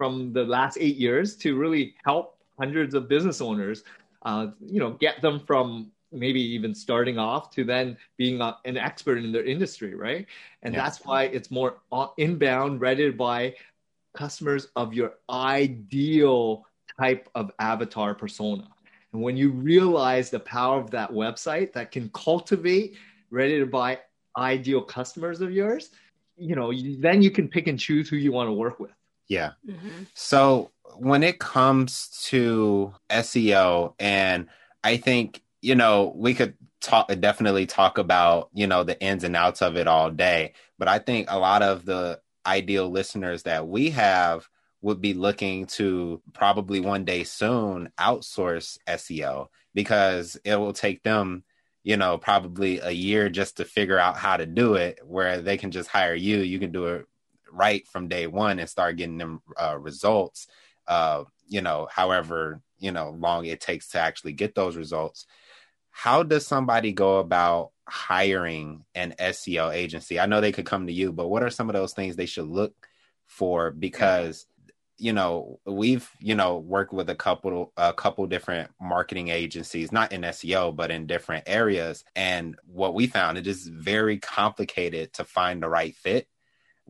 from 0.00 0.32
the 0.32 0.44
last 0.44 0.78
eight 0.80 0.96
years 0.96 1.36
to 1.36 1.58
really 1.58 1.94
help 2.06 2.38
hundreds 2.58 2.94
of 2.94 3.08
business 3.08 3.42
owners 3.42 3.84
uh, 4.22 4.46
you 4.64 4.80
know 4.80 4.92
get 4.92 5.20
them 5.20 5.38
from 5.38 5.90
maybe 6.12 6.40
even 6.40 6.74
starting 6.74 7.18
off 7.18 7.50
to 7.50 7.64
then 7.64 7.96
being 8.16 8.40
a, 8.40 8.56
an 8.64 8.76
expert 8.76 9.18
in 9.18 9.30
their 9.30 9.44
industry 9.44 9.94
right 9.94 10.26
and 10.62 10.72
yeah. 10.72 10.82
that's 10.82 11.04
why 11.04 11.24
it's 11.24 11.50
more 11.50 11.72
inbound 12.16 12.80
ready 12.80 13.04
to 13.10 13.16
buy 13.16 13.54
customers 14.14 14.68
of 14.76 14.94
your 14.94 15.14
ideal 15.28 16.66
type 16.98 17.28
of 17.34 17.50
avatar 17.58 18.14
persona. 18.14 18.68
And 19.12 19.22
when 19.22 19.36
you 19.36 19.50
realize 19.50 20.30
the 20.30 20.40
power 20.40 20.80
of 20.80 20.90
that 20.90 21.10
website 21.10 21.72
that 21.72 21.90
can 21.90 22.10
cultivate 22.10 22.96
ready 23.30 23.58
to 23.58 23.66
buy 23.66 23.98
ideal 24.36 24.82
customers 24.82 25.40
of 25.40 25.50
yours, 25.50 25.90
you 26.36 26.54
know, 26.54 26.72
then 26.98 27.22
you 27.22 27.30
can 27.30 27.48
pick 27.48 27.66
and 27.66 27.78
choose 27.78 28.08
who 28.08 28.16
you 28.16 28.32
want 28.32 28.48
to 28.48 28.52
work 28.52 28.80
with. 28.80 28.92
Yeah. 29.30 29.52
Mm-hmm. 29.66 30.02
So 30.12 30.72
when 30.96 31.22
it 31.22 31.38
comes 31.38 32.08
to 32.24 32.92
SEO, 33.08 33.94
and 34.00 34.48
I 34.82 34.96
think, 34.96 35.40
you 35.62 35.76
know, 35.76 36.12
we 36.16 36.34
could 36.34 36.54
talk 36.80 37.08
definitely 37.20 37.64
talk 37.64 37.96
about, 37.96 38.50
you 38.52 38.66
know, 38.66 38.82
the 38.82 39.00
ins 39.00 39.22
and 39.22 39.36
outs 39.36 39.62
of 39.62 39.76
it 39.76 39.86
all 39.86 40.10
day. 40.10 40.54
But 40.78 40.88
I 40.88 40.98
think 40.98 41.28
a 41.30 41.38
lot 41.38 41.62
of 41.62 41.84
the 41.84 42.20
ideal 42.44 42.90
listeners 42.90 43.44
that 43.44 43.68
we 43.68 43.90
have 43.90 44.48
would 44.82 45.00
be 45.00 45.14
looking 45.14 45.66
to 45.66 46.20
probably 46.32 46.80
one 46.80 47.04
day 47.04 47.22
soon 47.22 47.92
outsource 48.00 48.78
SEO 48.88 49.46
because 49.74 50.36
it 50.44 50.56
will 50.56 50.72
take 50.72 51.04
them, 51.04 51.44
you 51.84 51.96
know, 51.96 52.18
probably 52.18 52.80
a 52.80 52.90
year 52.90 53.28
just 53.28 53.58
to 53.58 53.64
figure 53.64 53.98
out 53.98 54.16
how 54.16 54.36
to 54.36 54.46
do 54.46 54.74
it, 54.74 54.98
where 55.04 55.40
they 55.40 55.56
can 55.56 55.70
just 55.70 55.88
hire 55.88 56.14
you. 56.14 56.38
You 56.38 56.58
can 56.58 56.72
do 56.72 56.86
it 56.86 57.06
right 57.52 57.86
from 57.88 58.08
day 58.08 58.26
one 58.26 58.58
and 58.58 58.68
start 58.68 58.96
getting 58.96 59.18
them 59.18 59.42
uh, 59.60 59.78
results, 59.78 60.48
uh, 60.86 61.24
you 61.48 61.60
know, 61.60 61.88
however, 61.90 62.60
you 62.78 62.92
know, 62.92 63.10
long 63.10 63.44
it 63.44 63.60
takes 63.60 63.88
to 63.90 63.98
actually 63.98 64.32
get 64.32 64.54
those 64.54 64.76
results. 64.76 65.26
How 65.90 66.22
does 66.22 66.46
somebody 66.46 66.92
go 66.92 67.18
about 67.18 67.70
hiring 67.86 68.84
an 68.94 69.14
SEO 69.18 69.74
agency? 69.74 70.20
I 70.20 70.26
know 70.26 70.40
they 70.40 70.52
could 70.52 70.66
come 70.66 70.86
to 70.86 70.92
you, 70.92 71.12
but 71.12 71.28
what 71.28 71.42
are 71.42 71.50
some 71.50 71.68
of 71.68 71.74
those 71.74 71.92
things 71.92 72.16
they 72.16 72.26
should 72.26 72.46
look 72.46 72.74
for? 73.26 73.70
Because 73.70 74.46
you 75.00 75.14
know 75.14 75.58
we've 75.64 76.08
you 76.20 76.34
know 76.34 76.58
worked 76.58 76.92
with 76.92 77.08
a 77.08 77.14
couple 77.14 77.72
a 77.76 77.92
couple 77.92 78.26
different 78.26 78.70
marketing 78.80 79.28
agencies 79.28 79.90
not 79.90 80.12
in 80.12 80.20
seo 80.20 80.76
but 80.76 80.90
in 80.90 81.06
different 81.06 81.42
areas 81.46 82.04
and 82.14 82.54
what 82.66 82.94
we 82.94 83.06
found 83.06 83.38
it 83.38 83.46
is 83.46 83.66
very 83.66 84.18
complicated 84.18 85.12
to 85.14 85.24
find 85.24 85.62
the 85.62 85.68
right 85.68 85.96
fit 85.96 86.28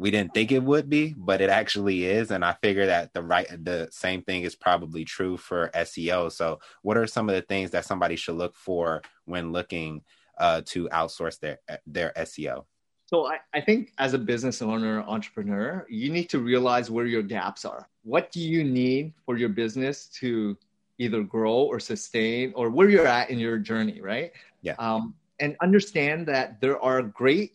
we 0.01 0.11
didn't 0.11 0.33
think 0.33 0.51
it 0.51 0.63
would 0.63 0.89
be 0.89 1.15
but 1.17 1.41
it 1.41 1.51
actually 1.51 2.07
is 2.07 2.31
and 2.31 2.45
i 2.45 2.53
figure 2.63 2.87
that 2.87 3.13
the 3.13 3.23
right 3.23 3.49
the 3.65 3.87
same 3.91 4.23
thing 4.23 4.43
is 4.43 4.55
probably 4.55 5.05
true 5.05 5.37
for 5.37 5.71
seo 5.75 6.33
so 6.33 6.59
what 6.83 6.97
are 6.97 7.07
some 7.07 7.29
of 7.29 7.35
the 7.35 7.43
things 7.43 7.71
that 7.71 7.85
somebody 7.85 8.17
should 8.17 8.37
look 8.37 8.55
for 8.55 9.03
when 9.27 9.53
looking 9.53 10.03
uh, 10.41 10.63
to 10.65 10.89
outsource 10.89 11.39
their 11.39 11.59
their 11.87 12.13
SEO? 12.17 12.65
So 13.07 13.27
I, 13.27 13.39
I 13.53 13.61
think 13.61 13.93
as 13.99 14.15
a 14.15 14.19
business 14.19 14.63
owner, 14.63 15.03
entrepreneur, 15.03 15.87
you 15.89 16.11
need 16.11 16.29
to 16.31 16.39
realize 16.39 16.91
where 16.91 17.07
your 17.07 17.23
gaps 17.23 17.65
are. 17.65 17.89
What 18.05 18.33
do 18.33 18.41
you 18.41 18.65
need 18.65 19.13
for 19.27 19.37
your 19.37 19.49
business 19.49 20.07
to 20.21 20.57
either 20.99 21.23
grow 21.23 21.55
or 21.55 21.81
sustain 21.81 22.53
or 22.55 22.71
where 22.71 22.89
you're 22.89 23.07
at 23.07 23.31
in 23.31 23.39
your 23.39 23.59
journey, 23.59 24.01
right? 24.01 24.33
Yeah. 24.63 24.75
Um, 24.79 25.15
and 25.41 25.57
understand 25.61 26.27
that 26.29 26.61
there 26.61 26.81
are 26.81 27.03
great 27.03 27.55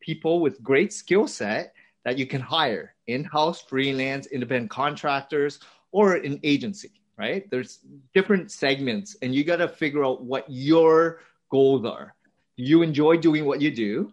people 0.00 0.40
with 0.40 0.62
great 0.62 0.92
skill 0.92 1.26
set 1.26 1.74
that 2.04 2.18
you 2.18 2.26
can 2.26 2.40
hire 2.40 2.94
in-house, 3.06 3.62
freelance, 3.62 4.26
independent 4.26 4.70
contractors, 4.70 5.60
or 5.92 6.14
an 6.14 6.40
agency, 6.42 6.90
right? 7.18 7.48
There's 7.50 7.80
different 8.14 8.50
segments 8.50 9.16
and 9.22 9.34
you 9.34 9.44
got 9.44 9.56
to 9.56 9.68
figure 9.68 10.04
out 10.04 10.22
what 10.22 10.44
your 10.48 11.20
goals 11.50 11.84
are. 11.84 12.14
Do 12.56 12.64
you 12.64 12.82
enjoy 12.82 13.18
doing 13.18 13.44
what 13.44 13.60
you 13.60 13.70
do 13.70 14.12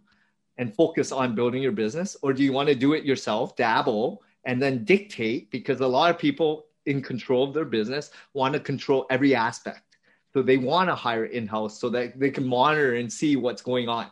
and 0.58 0.76
focus 0.76 1.12
on 1.12 1.36
building 1.36 1.64
your 1.64 1.72
business 1.72 2.18
or 2.22 2.34
do 2.34 2.44
you 2.44 2.52
want 2.52 2.70
to 2.70 2.76
do 2.76 2.94
it 2.94 3.06
yourself 3.06 3.56
dabble 3.56 4.22
and 4.46 4.62
then 4.62 4.84
dictate? 4.84 5.50
Because 5.52 5.80
a 5.80 5.88
lot 5.88 6.10
of 6.12 6.18
people 6.20 6.66
in 6.86 7.02
control 7.02 7.44
of 7.44 7.54
their 7.54 7.66
business 7.66 8.12
want 8.34 8.54
to 8.54 8.60
control 8.60 9.06
every 9.10 9.36
aspect. 9.36 9.98
So 10.34 10.42
they 10.42 10.58
want 10.58 10.90
to 10.90 10.96
hire 10.96 11.26
in-house 11.26 11.80
so 11.80 11.90
that 11.90 12.20
they 12.20 12.30
can 12.30 12.46
monitor 12.46 12.96
and 12.96 13.12
see 13.12 13.36
what's 13.36 13.62
going 13.62 13.90
on 13.90 14.12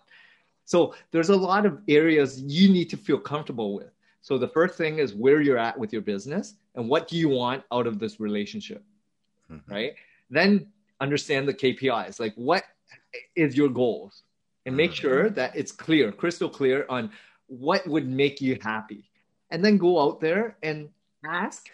so 0.68 0.94
there's 1.12 1.30
a 1.30 1.36
lot 1.36 1.66
of 1.66 1.80
areas 1.88 2.42
you 2.42 2.70
need 2.70 2.90
to 2.90 2.98
feel 2.98 3.20
comfortable 3.20 3.74
with 3.74 3.92
so 4.22 4.38
the 4.38 4.48
first 4.50 4.76
thing 4.76 5.00
is 5.00 5.16
where 5.16 5.42
you're 5.42 5.58
at 5.58 5.78
with 5.78 5.92
your 5.92 6.02
business 6.02 6.54
and 6.76 6.88
what 6.88 7.08
do 7.08 7.18
you 7.18 7.30
want 7.30 7.64
out 7.72 7.88
of 7.88 7.98
this 7.98 8.20
relationship 8.20 8.84
mm-hmm. 9.52 9.74
right 9.74 9.94
then 10.30 10.68
understand 11.02 11.48
the 11.48 11.54
kpis 11.54 12.20
like 12.20 12.34
what 12.36 12.64
is 13.36 13.58
your 13.58 13.70
goals 13.70 14.24
and 14.68 14.76
make 14.76 14.92
mm-hmm. 14.92 15.02
sure 15.02 15.30
that 15.30 15.56
it's 15.56 15.72
clear, 15.72 16.12
crystal 16.12 16.50
clear 16.50 16.86
on 16.90 17.10
what 17.48 17.88
would 17.88 18.08
make 18.08 18.42
you 18.42 18.60
happy. 18.62 19.10
And 19.50 19.64
then 19.64 19.78
go 19.78 20.00
out 20.00 20.20
there 20.20 20.58
and 20.62 20.90
ask 21.26 21.70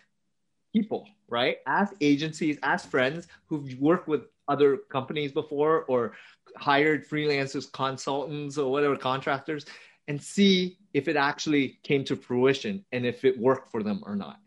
people, 0.72 1.10
right? 1.28 1.58
Ask 1.66 1.96
agencies, 2.02 2.60
ask 2.62 2.88
friends 2.88 3.28
who've 3.48 3.76
worked 3.80 4.08
with 4.08 4.26
other 4.48 4.78
companies 4.78 5.32
before 5.32 5.86
or 5.86 6.14
hired 6.58 7.08
freelancers, 7.08 7.72
consultants, 7.72 8.58
or 8.58 8.72
whatever 8.72 8.96
contractors, 8.96 9.66
and 10.08 10.22
see 10.22 10.78
if 10.94 11.08
it 11.08 11.16
actually 11.16 11.80
came 11.84 12.04
to 12.06 12.16
fruition 12.16 12.84
and 12.92 13.06
if 13.06 13.26
it 13.26 13.38
worked 13.40 13.72
for 13.72 13.84
them 13.84 14.02
or 14.06 14.16
not. 14.16 14.38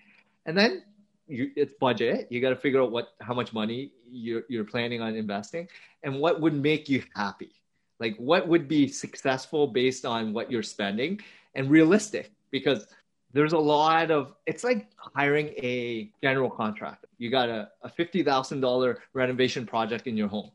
And 0.45 0.57
then 0.57 0.83
you, 1.27 1.51
it's 1.57 1.75
budget. 1.81 2.29
You 2.31 2.41
got 2.41 2.51
to 2.51 2.57
figure 2.57 2.81
out 2.81 2.91
what 2.91 3.09
how 3.21 3.35
much 3.35 3.53
money 3.53 3.93
you're, 4.09 4.43
you're 4.49 4.65
planning 4.65 5.01
on 5.01 5.17
investing 5.17 5.69
and 6.03 6.21
what 6.21 6.41
would 6.41 6.55
make 6.55 6.89
you 6.89 7.03
happy. 7.15 7.51
Like 7.99 8.17
what 8.17 8.47
would 8.47 8.69
be 8.69 8.89
successful 8.89 9.67
based 9.67 10.05
on 10.05 10.33
what 10.33 10.51
you're 10.51 10.63
spending 10.63 11.21
and 11.55 11.71
realistic 11.71 12.31
because 12.51 12.87
there's 13.33 13.53
a 13.53 13.59
lot 13.59 14.11
of 14.11 14.35
it's 14.47 14.63
like 14.65 14.89
hiring 14.97 15.49
a 15.59 16.11
general 16.23 16.51
contractor. 16.51 17.09
You 17.19 17.31
got 17.31 17.49
a, 17.49 17.69
a 17.83 17.89
fifty 17.89 18.23
thousand 18.23 18.61
dollar 18.61 19.03
renovation 19.15 19.67
project 19.67 20.07
in 20.07 20.17
your 20.17 20.29
home. 20.29 20.51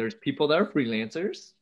There's 0.00 0.14
people 0.14 0.48
that 0.48 0.58
are 0.58 0.64
freelancers, 0.64 1.52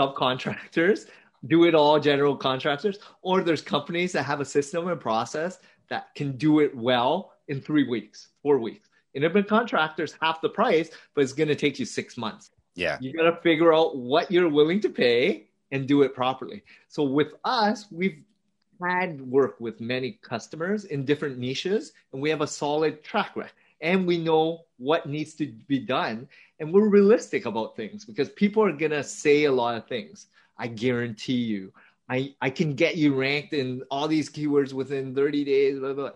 subcontractors, 0.00 1.08
do 1.48 1.64
it 1.64 1.74
all 1.74 2.00
general 2.00 2.34
contractors, 2.34 2.98
or 3.20 3.42
there's 3.42 3.60
companies 3.60 4.10
that 4.12 4.22
have 4.22 4.40
a 4.40 4.44
system 4.46 4.88
and 4.88 4.98
process 4.98 5.58
that 5.90 6.14
can 6.14 6.38
do 6.38 6.60
it 6.60 6.74
well 6.74 7.32
in 7.48 7.60
three 7.60 7.86
weeks, 7.86 8.28
four 8.42 8.56
weeks. 8.56 8.88
Independent 9.12 9.48
contractors 9.48 10.14
half 10.22 10.40
the 10.40 10.48
price, 10.48 10.88
but 11.14 11.24
it's 11.24 11.34
going 11.34 11.50
to 11.50 11.54
take 11.54 11.78
you 11.78 11.84
six 11.84 12.16
months. 12.16 12.52
Yeah. 12.74 12.96
You 13.02 13.12
got 13.12 13.30
to 13.30 13.36
figure 13.42 13.74
out 13.74 13.98
what 13.98 14.30
you're 14.30 14.48
willing 14.48 14.80
to 14.80 14.88
pay 14.88 15.48
and 15.70 15.86
do 15.86 16.00
it 16.04 16.14
properly. 16.14 16.62
So 16.88 17.02
with 17.02 17.34
us, 17.44 17.84
we've 17.90 18.22
had 18.82 19.20
work 19.20 19.60
with 19.60 19.78
many 19.78 20.18
customers 20.22 20.86
in 20.86 21.04
different 21.04 21.36
niches, 21.36 21.92
and 22.14 22.22
we 22.22 22.30
have 22.30 22.40
a 22.40 22.46
solid 22.46 23.04
track 23.04 23.36
record. 23.36 23.52
And 23.80 24.06
we 24.06 24.18
know 24.18 24.64
what 24.78 25.06
needs 25.06 25.34
to 25.34 25.46
be 25.46 25.78
done, 25.78 26.28
and 26.58 26.72
we're 26.72 26.88
realistic 26.88 27.46
about 27.46 27.76
things 27.76 28.04
because 28.04 28.28
people 28.30 28.62
are 28.64 28.72
gonna 28.72 29.04
say 29.04 29.44
a 29.44 29.52
lot 29.52 29.76
of 29.76 29.86
things. 29.86 30.26
I 30.56 30.68
guarantee 30.68 31.34
you, 31.34 31.72
I, 32.08 32.34
I 32.40 32.50
can 32.50 32.74
get 32.74 32.96
you 32.96 33.14
ranked 33.14 33.52
in 33.52 33.82
all 33.90 34.08
these 34.08 34.30
keywords 34.30 34.72
within 34.72 35.14
30 35.14 35.44
days. 35.44 35.78
Blah, 35.78 35.92
blah. 35.94 36.10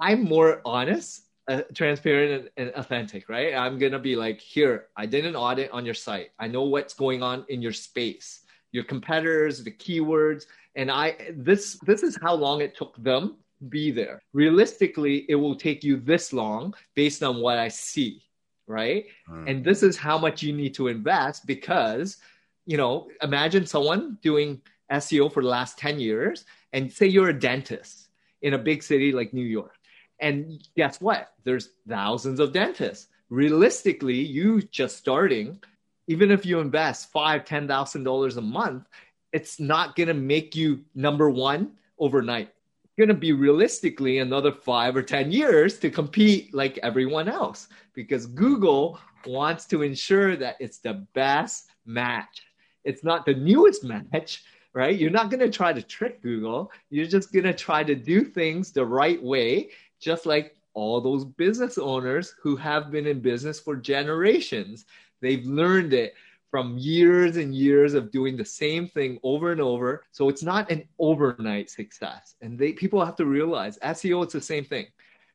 I'm 0.00 0.24
more 0.24 0.62
honest, 0.64 1.26
uh, 1.48 1.62
transparent, 1.74 2.50
and, 2.56 2.68
and 2.68 2.76
authentic, 2.76 3.28
right? 3.28 3.54
I'm 3.54 3.78
gonna 3.78 3.98
be 3.98 4.16
like, 4.16 4.40
here, 4.40 4.86
I 4.96 5.06
did 5.06 5.26
an 5.26 5.36
audit 5.36 5.70
on 5.70 5.84
your 5.84 5.94
site. 5.94 6.30
I 6.38 6.46
know 6.48 6.62
what's 6.62 6.94
going 6.94 7.22
on 7.22 7.44
in 7.48 7.60
your 7.62 7.72
space, 7.72 8.40
your 8.72 8.84
competitors, 8.84 9.62
the 9.62 9.70
keywords, 9.70 10.46
and 10.74 10.90
I 10.90 11.16
this 11.34 11.78
this 11.80 12.02
is 12.02 12.18
how 12.22 12.34
long 12.34 12.60
it 12.60 12.74
took 12.74 12.96
them 13.02 13.36
to 13.36 13.41
be 13.68 13.90
there. 13.90 14.22
Realistically, 14.32 15.26
it 15.28 15.34
will 15.34 15.56
take 15.56 15.84
you 15.84 15.96
this 15.96 16.32
long 16.32 16.74
based 16.94 17.22
on 17.22 17.40
what 17.40 17.58
I 17.58 17.68
see, 17.68 18.22
right? 18.66 19.06
Mm. 19.28 19.50
And 19.50 19.64
this 19.64 19.82
is 19.82 19.96
how 19.96 20.18
much 20.18 20.42
you 20.42 20.52
need 20.52 20.74
to 20.74 20.88
invest 20.88 21.46
because, 21.46 22.18
you 22.66 22.76
know, 22.76 23.08
imagine 23.22 23.66
someone 23.66 24.18
doing 24.22 24.60
SEO 24.90 25.32
for 25.32 25.42
the 25.42 25.48
last 25.48 25.78
10 25.78 26.00
years 26.00 26.44
and 26.72 26.92
say 26.92 27.06
you're 27.06 27.28
a 27.28 27.38
dentist 27.38 28.08
in 28.42 28.54
a 28.54 28.58
big 28.58 28.82
city 28.82 29.12
like 29.12 29.32
New 29.32 29.44
York. 29.44 29.74
And 30.20 30.62
guess 30.76 31.00
what? 31.00 31.32
There's 31.44 31.70
thousands 31.88 32.40
of 32.40 32.52
dentists. 32.52 33.08
Realistically, 33.28 34.20
you 34.20 34.62
just 34.62 34.96
starting, 34.96 35.60
even 36.06 36.30
if 36.30 36.46
you 36.46 36.60
invest 36.60 37.10
five, 37.10 37.44
ten 37.44 37.66
thousand 37.66 38.04
dollars 38.04 38.36
a 38.36 38.42
month, 38.42 38.86
it's 39.32 39.58
not 39.58 39.96
gonna 39.96 40.14
make 40.14 40.54
you 40.54 40.84
number 40.94 41.28
one 41.30 41.72
overnight. 41.98 42.50
It's 42.94 43.06
gonna 43.06 43.18
be 43.18 43.32
realistically 43.32 44.18
another 44.18 44.52
five 44.52 44.94
or 44.94 45.02
ten 45.02 45.32
years 45.32 45.78
to 45.78 45.88
compete 45.88 46.52
like 46.52 46.76
everyone 46.82 47.26
else 47.26 47.68
because 47.94 48.26
Google 48.26 48.98
wants 49.24 49.64
to 49.68 49.80
ensure 49.80 50.36
that 50.36 50.56
it's 50.60 50.76
the 50.76 51.06
best 51.14 51.70
match. 51.86 52.42
It's 52.84 53.02
not 53.02 53.24
the 53.24 53.32
newest 53.32 53.82
match, 53.82 54.44
right? 54.74 54.94
You're 54.94 55.10
not 55.10 55.30
gonna 55.30 55.48
try 55.48 55.72
to 55.72 55.80
trick 55.80 56.20
Google. 56.20 56.70
You're 56.90 57.06
just 57.06 57.32
gonna 57.32 57.54
try 57.54 57.82
to 57.82 57.94
do 57.94 58.24
things 58.24 58.72
the 58.72 58.84
right 58.84 59.22
way, 59.22 59.70
just 59.98 60.26
like 60.26 60.54
all 60.74 61.00
those 61.00 61.24
business 61.24 61.78
owners 61.78 62.34
who 62.42 62.56
have 62.56 62.90
been 62.90 63.06
in 63.06 63.20
business 63.20 63.58
for 63.58 63.74
generations. 63.74 64.84
They've 65.22 65.46
learned 65.46 65.94
it 65.94 66.12
from 66.52 66.76
years 66.76 67.38
and 67.38 67.54
years 67.54 67.94
of 67.94 68.12
doing 68.12 68.36
the 68.36 68.44
same 68.44 68.86
thing 68.86 69.18
over 69.24 69.50
and 69.52 69.60
over. 69.60 70.04
So 70.12 70.28
it's 70.28 70.42
not 70.42 70.70
an 70.70 70.86
overnight 70.98 71.70
success. 71.70 72.36
And 72.42 72.58
they 72.58 72.72
people 72.72 73.04
have 73.04 73.16
to 73.16 73.24
realize 73.24 73.78
SEO 73.78 74.22
it's 74.22 74.34
the 74.34 74.40
same 74.40 74.64
thing. 74.64 74.86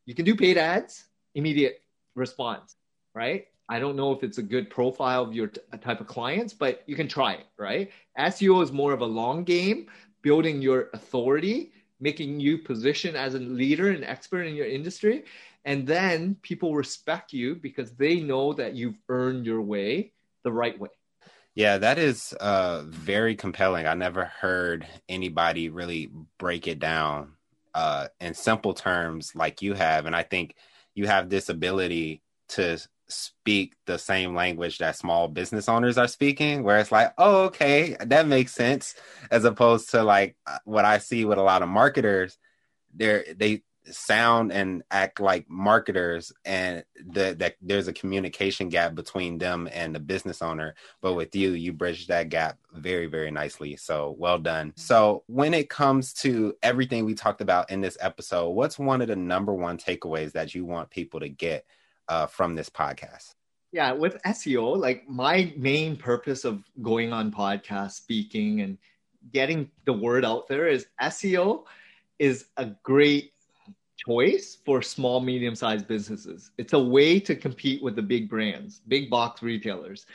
You 0.06 0.16
can 0.16 0.24
do 0.24 0.36
paid 0.36 0.58
ads, 0.58 1.06
immediate 1.36 1.82
response, 2.16 2.76
right? 3.14 3.48
I 3.68 3.80
don't 3.80 3.98
know 3.98 4.14
if 4.14 4.24
it's 4.24 4.38
a 4.38 4.44
good 4.44 4.70
profile 4.70 5.24
of 5.24 5.34
your 5.34 5.48
t- 5.48 5.60
type 5.82 6.00
of 6.00 6.08
clients, 6.08 6.54
but 6.54 6.84
you 6.86 6.96
can 6.96 7.10
try 7.10 7.34
it, 7.34 7.48
right? 7.58 7.92
SEO 8.18 8.64
is 8.64 8.72
more 8.72 8.94
of 8.94 9.02
a 9.02 9.06
long 9.06 9.44
game, 9.44 9.88
building 10.22 10.62
your 10.62 10.90
authority 10.94 11.74
making 12.00 12.40
you 12.40 12.58
position 12.58 13.16
as 13.16 13.34
a 13.34 13.40
leader 13.40 13.90
and 13.90 14.04
expert 14.04 14.44
in 14.44 14.56
your 14.56 14.68
industry. 14.68 15.24
And 15.66 15.86
then 15.86 16.36
people 16.42 16.76
respect 16.76 17.34
you 17.34 17.56
because 17.56 17.92
they 17.94 18.20
know 18.20 18.54
that 18.54 18.76
you've 18.76 19.00
earned 19.10 19.46
your 19.46 19.62
way 19.62 20.14
the 20.44 20.52
right 20.52 20.80
way. 20.80 20.90
Yeah, 21.58 21.80
that 21.80 21.98
is 21.98 22.34
uh, 22.40 22.84
very 22.86 23.36
compelling. 23.36 23.88
I 23.88 23.96
never 23.96 24.26
heard 24.26 24.86
anybody 25.10 25.70
really 25.70 26.08
break 26.38 26.68
it 26.68 26.78
down 26.78 27.32
uh, 27.74 28.10
in 28.22 28.36
simple 28.36 28.76
terms 28.76 29.32
like 29.34 29.64
you 29.64 29.74
have. 29.74 30.06
And 30.06 30.16
I 30.16 30.22
think 30.22 30.54
you 30.94 31.08
have 31.08 31.32
this 31.32 31.50
ability 31.50 32.22
to 32.50 32.78
speak 33.08 33.74
the 33.88 33.98
same 33.98 34.36
language 34.36 34.78
that 34.78 34.98
small 34.98 35.28
business 35.28 35.68
owners 35.68 35.98
are 35.98 36.08
speaking 36.08 36.62
where 36.62 36.78
it's 36.78 36.92
like 36.92 37.14
oh 37.18 37.46
okay 37.46 37.96
that 38.02 38.28
makes 38.28 38.54
sense 38.54 38.96
as 39.32 39.46
opposed 39.46 39.90
to 39.92 40.04
like 40.04 40.36
uh, 40.46 40.58
what 40.66 40.84
i 40.84 40.98
see 40.98 41.24
with 41.24 41.38
a 41.38 41.42
lot 41.42 41.62
of 41.62 41.70
marketers 41.70 42.38
they're 42.94 43.24
they 43.38 43.64
sound 43.92 44.52
and 44.52 44.84
act 44.92 45.20
like 45.20 45.50
marketers 45.50 46.32
and 46.46 46.84
the, 47.06 47.36
that 47.40 47.56
there's 47.62 47.88
a 47.88 47.94
communication 47.94 48.70
gap 48.70 48.96
between 48.96 49.38
them 49.38 49.70
and 49.72 49.94
the 49.94 50.00
business 50.00 50.42
owner. 50.42 50.76
But 51.02 51.14
with 51.14 51.36
you 51.36 51.52
you 51.52 51.74
bridge 51.74 52.08
that 52.08 52.30
gap 52.30 52.58
very 52.74 53.08
very 53.08 53.32
nicely. 53.32 53.76
So 53.76 54.16
well 54.18 54.40
done. 54.40 54.74
So 54.76 55.24
when 55.28 55.54
it 55.54 55.70
comes 55.70 56.14
to 56.16 56.56
everything 56.62 57.06
we 57.06 57.14
talked 57.16 57.42
about 57.42 57.72
in 57.72 57.82
this 57.82 57.98
episode 58.00 58.50
what's 58.50 58.80
one 58.80 59.02
of 59.02 59.08
the 59.08 59.16
number 59.16 59.54
one 59.54 59.78
takeaways 59.78 60.34
that 60.34 60.54
you 60.56 60.66
want 60.66 60.90
people 60.90 61.20
to 61.20 61.30
get 61.30 61.66
uh, 62.08 62.28
from 62.28 62.56
this 62.56 62.70
podcast? 62.70 63.34
Yeah, 63.72 63.92
with 63.92 64.22
SEO, 64.24 64.78
like 64.78 65.08
my 65.10 65.54
main 65.58 65.98
purpose 65.98 66.46
of 66.46 66.64
going 66.82 67.12
on 67.12 67.32
podcast, 67.32 67.92
speaking, 67.92 68.62
and 68.62 68.78
getting 69.32 69.70
the 69.86 69.94
word 69.94 70.24
out 70.24 70.48
there 70.48 70.68
is 70.68 70.88
SEO 71.02 71.66
is 72.18 72.46
a 72.56 72.66
great 72.84 73.34
choice 73.98 74.58
for 74.66 74.82
small, 74.82 75.20
medium 75.20 75.56
sized 75.56 75.88
businesses. 75.88 76.52
It's 76.58 76.74
a 76.74 76.80
way 76.80 77.20
to 77.22 77.36
compete 77.36 77.82
with 77.84 77.96
the 77.96 78.02
big 78.02 78.30
brands, 78.30 78.82
big 78.88 79.10
box 79.10 79.42
retailers. 79.42 80.06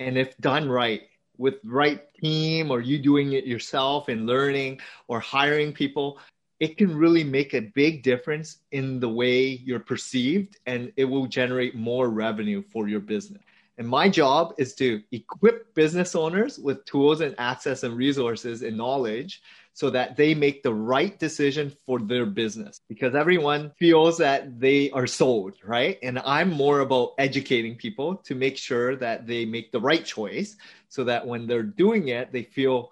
And 0.00 0.18
if 0.18 0.36
done 0.38 0.68
right, 0.68 1.02
with 1.38 1.54
right 1.64 2.12
team 2.14 2.70
or 2.70 2.80
you 2.80 2.98
doing 2.98 3.32
it 3.32 3.46
yourself 3.46 4.08
and 4.08 4.26
learning 4.26 4.80
or 5.06 5.20
hiring 5.20 5.72
people, 5.72 6.18
it 6.60 6.76
can 6.76 6.96
really 6.96 7.22
make 7.22 7.54
a 7.54 7.60
big 7.60 8.02
difference 8.02 8.58
in 8.72 8.98
the 8.98 9.08
way 9.08 9.46
you're 9.64 9.78
perceived 9.78 10.56
and 10.66 10.92
it 10.96 11.04
will 11.04 11.26
generate 11.26 11.76
more 11.76 12.10
revenue 12.10 12.62
for 12.62 12.88
your 12.88 13.00
business. 13.00 13.42
And 13.78 13.88
my 13.88 14.08
job 14.08 14.54
is 14.58 14.74
to 14.74 15.00
equip 15.12 15.72
business 15.74 16.16
owners 16.16 16.58
with 16.58 16.84
tools 16.84 17.20
and 17.20 17.36
access 17.38 17.84
and 17.84 17.96
resources 17.96 18.62
and 18.62 18.76
knowledge 18.76 19.40
so 19.78 19.90
that 19.90 20.16
they 20.16 20.34
make 20.34 20.64
the 20.64 20.74
right 20.74 21.20
decision 21.20 21.72
for 21.86 22.00
their 22.00 22.26
business. 22.26 22.80
Because 22.88 23.14
everyone 23.14 23.70
feels 23.78 24.18
that 24.18 24.58
they 24.58 24.90
are 24.90 25.06
sold, 25.06 25.54
right? 25.64 26.00
And 26.02 26.18
I'm 26.18 26.50
more 26.50 26.80
about 26.80 27.12
educating 27.16 27.76
people 27.76 28.16
to 28.24 28.34
make 28.34 28.56
sure 28.56 28.96
that 28.96 29.28
they 29.28 29.44
make 29.44 29.70
the 29.70 29.80
right 29.80 30.04
choice 30.04 30.56
so 30.88 31.04
that 31.04 31.24
when 31.24 31.46
they're 31.46 31.62
doing 31.62 32.08
it, 32.08 32.32
they 32.32 32.42
feel, 32.42 32.90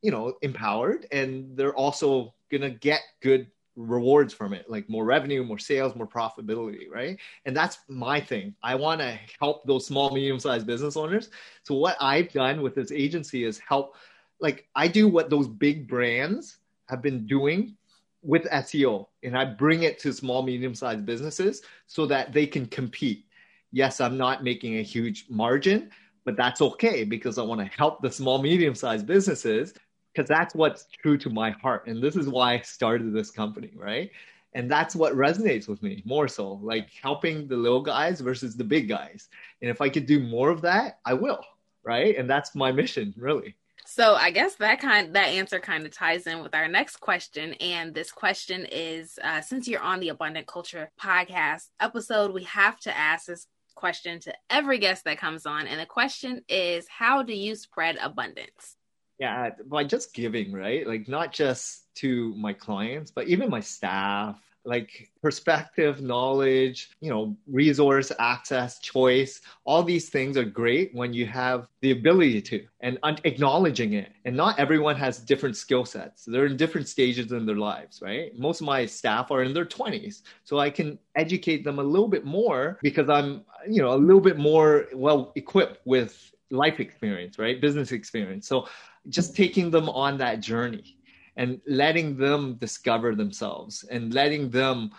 you 0.00 0.12
know, 0.12 0.34
empowered 0.42 1.06
and 1.10 1.56
they're 1.56 1.74
also 1.74 2.32
gonna 2.52 2.70
get 2.70 3.00
good 3.20 3.48
rewards 3.74 4.32
from 4.32 4.52
it 4.52 4.68
like 4.68 4.88
more 4.90 5.04
revenue 5.04 5.44
more 5.44 5.56
sales 5.56 5.94
more 5.94 6.06
profitability 6.06 6.90
right? 6.90 7.16
And 7.44 7.56
that's 7.56 7.78
my 7.88 8.20
thing. 8.20 8.56
I 8.60 8.74
want 8.74 9.00
to 9.00 9.16
help 9.38 9.64
those 9.66 9.86
small 9.86 10.10
medium 10.12 10.40
sized 10.40 10.66
business 10.66 10.96
owners. 10.96 11.30
So 11.62 11.76
what 11.76 11.96
i've 12.00 12.32
done 12.32 12.60
with 12.60 12.74
this 12.74 12.90
agency 12.90 13.44
is 13.44 13.60
help 13.60 13.94
like 14.40 14.66
i 14.74 14.88
do 14.88 15.08
what 15.08 15.30
those 15.30 15.48
big 15.48 15.88
brands 15.88 16.58
have 16.88 17.02
been 17.02 17.26
doing 17.26 17.76
with 18.22 18.44
seo 18.44 19.06
and 19.22 19.36
i 19.36 19.44
bring 19.44 19.82
it 19.82 19.98
to 19.98 20.12
small 20.12 20.42
medium 20.42 20.74
sized 20.74 21.04
businesses 21.06 21.62
so 21.86 22.06
that 22.06 22.32
they 22.32 22.46
can 22.46 22.66
compete 22.66 23.26
yes 23.72 24.00
i'm 24.00 24.16
not 24.16 24.42
making 24.42 24.78
a 24.78 24.82
huge 24.82 25.26
margin 25.28 25.90
but 26.24 26.36
that's 26.36 26.60
okay 26.60 27.04
because 27.04 27.38
i 27.38 27.42
want 27.42 27.60
to 27.60 27.76
help 27.76 28.02
the 28.02 28.10
small 28.10 28.40
medium 28.40 28.74
sized 28.74 29.06
businesses 29.06 29.74
because 30.18 30.28
that's 30.28 30.52
what's 30.54 30.86
true 31.00 31.16
to 31.16 31.30
my 31.30 31.50
heart. 31.50 31.86
And 31.86 32.02
this 32.02 32.16
is 32.16 32.28
why 32.28 32.54
I 32.54 32.60
started 32.62 33.12
this 33.12 33.30
company, 33.30 33.70
right? 33.76 34.10
And 34.52 34.68
that's 34.68 34.96
what 34.96 35.12
resonates 35.14 35.68
with 35.68 35.80
me 35.80 36.02
more 36.04 36.26
so, 36.26 36.54
like 36.54 36.90
helping 36.90 37.46
the 37.46 37.56
little 37.56 37.82
guys 37.82 38.20
versus 38.20 38.56
the 38.56 38.64
big 38.64 38.88
guys. 38.88 39.28
And 39.62 39.70
if 39.70 39.80
I 39.80 39.88
could 39.88 40.06
do 40.06 40.18
more 40.18 40.50
of 40.50 40.60
that, 40.62 40.98
I 41.04 41.14
will, 41.14 41.44
right? 41.84 42.16
And 42.16 42.28
that's 42.28 42.56
my 42.56 42.72
mission, 42.72 43.14
really. 43.16 43.54
So 43.90 44.16
I 44.16 44.30
guess 44.32 44.54
that 44.56 44.80
kind 44.80 45.14
that 45.14 45.28
answer 45.28 45.60
kind 45.60 45.86
of 45.86 45.92
ties 45.92 46.26
in 46.26 46.42
with 46.42 46.54
our 46.54 46.68
next 46.68 46.98
question, 46.98 47.54
and 47.54 47.94
this 47.94 48.12
question 48.12 48.66
is: 48.70 49.18
uh, 49.24 49.40
since 49.40 49.66
you're 49.66 49.80
on 49.80 49.98
the 50.00 50.10
Abundant 50.10 50.46
Culture 50.46 50.90
podcast 51.00 51.68
episode, 51.80 52.34
we 52.34 52.44
have 52.44 52.78
to 52.80 52.94
ask 52.94 53.28
this 53.28 53.46
question 53.74 54.20
to 54.20 54.34
every 54.50 54.78
guest 54.78 55.04
that 55.04 55.16
comes 55.16 55.46
on, 55.46 55.66
and 55.66 55.80
the 55.80 55.86
question 55.86 56.42
is: 56.50 56.86
How 56.86 57.22
do 57.22 57.32
you 57.32 57.54
spread 57.54 57.96
abundance? 58.02 58.76
Yeah, 59.18 59.52
by 59.64 59.84
just 59.84 60.12
giving, 60.12 60.52
right? 60.52 60.86
Like 60.86 61.08
not 61.08 61.32
just 61.32 61.86
to 61.96 62.34
my 62.36 62.52
clients, 62.52 63.10
but 63.10 63.28
even 63.28 63.48
my 63.48 63.60
staff, 63.60 64.38
like 64.64 65.10
perspective, 65.22 66.00
knowledge, 66.02 66.90
you 67.00 67.10
know, 67.10 67.36
resource 67.46 68.12
access, 68.18 68.78
choice. 68.80 69.40
All 69.64 69.82
these 69.82 70.08
things 70.08 70.36
are 70.36 70.44
great 70.44 70.94
when 70.94 71.12
you 71.12 71.26
have 71.26 71.68
the 71.80 71.92
ability 71.92 72.42
to 72.42 72.66
and 72.80 72.98
un- 73.02 73.18
acknowledging 73.24 73.94
it. 73.94 74.12
And 74.24 74.36
not 74.36 74.58
everyone 74.58 74.96
has 74.96 75.18
different 75.18 75.56
skill 75.56 75.84
sets. 75.84 76.24
They're 76.24 76.46
in 76.46 76.56
different 76.56 76.88
stages 76.88 77.32
in 77.32 77.46
their 77.46 77.56
lives, 77.56 78.00
right? 78.02 78.38
Most 78.38 78.60
of 78.60 78.66
my 78.66 78.84
staff 78.86 79.30
are 79.30 79.42
in 79.42 79.54
their 79.54 79.66
20s. 79.66 80.22
So 80.44 80.58
I 80.58 80.70
can 80.70 80.98
educate 81.16 81.64
them 81.64 81.78
a 81.78 81.82
little 81.82 82.08
bit 82.08 82.24
more 82.24 82.78
because 82.82 83.08
I'm, 83.08 83.44
you 83.68 83.82
know, 83.82 83.94
a 83.94 83.96
little 83.96 84.20
bit 84.20 84.38
more 84.38 84.86
well 84.94 85.32
equipped 85.34 85.80
with 85.86 86.32
life 86.50 86.80
experience, 86.80 87.38
right? 87.38 87.60
Business 87.60 87.92
experience. 87.92 88.46
So 88.46 88.68
just 89.08 89.34
taking 89.34 89.70
them 89.70 89.88
on 89.88 90.18
that 90.18 90.40
journey 90.40 90.97
and 91.38 91.60
letting 91.66 92.16
them 92.16 92.56
discover 92.56 93.14
themselves 93.14 93.84
and 93.84 94.12
letting 94.12 94.50
them 94.50 94.90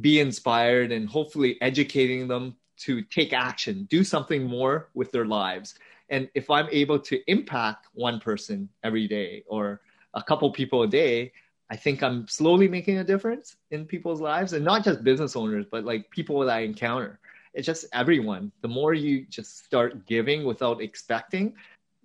be 0.00 0.20
inspired 0.20 0.92
and 0.92 1.08
hopefully 1.08 1.56
educating 1.60 2.28
them 2.28 2.54
to 2.76 3.02
take 3.02 3.32
action, 3.32 3.86
do 3.90 4.04
something 4.04 4.44
more 4.44 4.90
with 4.94 5.10
their 5.10 5.24
lives. 5.24 5.74
And 6.10 6.28
if 6.34 6.50
I'm 6.50 6.68
able 6.70 6.98
to 7.00 7.20
impact 7.26 7.88
one 7.94 8.20
person 8.20 8.68
every 8.84 9.08
day 9.08 9.44
or 9.48 9.80
a 10.14 10.22
couple 10.22 10.50
people 10.52 10.82
a 10.82 10.88
day, 10.88 11.32
I 11.70 11.76
think 11.76 12.02
I'm 12.02 12.28
slowly 12.28 12.68
making 12.68 12.98
a 12.98 13.04
difference 13.04 13.56
in 13.70 13.84
people's 13.84 14.20
lives 14.20 14.52
and 14.52 14.64
not 14.64 14.84
just 14.84 15.02
business 15.02 15.36
owners, 15.36 15.66
but 15.70 15.84
like 15.84 16.10
people 16.10 16.38
that 16.40 16.54
I 16.54 16.60
encounter. 16.60 17.18
It's 17.54 17.66
just 17.66 17.86
everyone. 17.92 18.52
The 18.62 18.68
more 18.68 18.94
you 18.94 19.26
just 19.26 19.64
start 19.64 20.06
giving 20.06 20.44
without 20.44 20.82
expecting, 20.82 21.54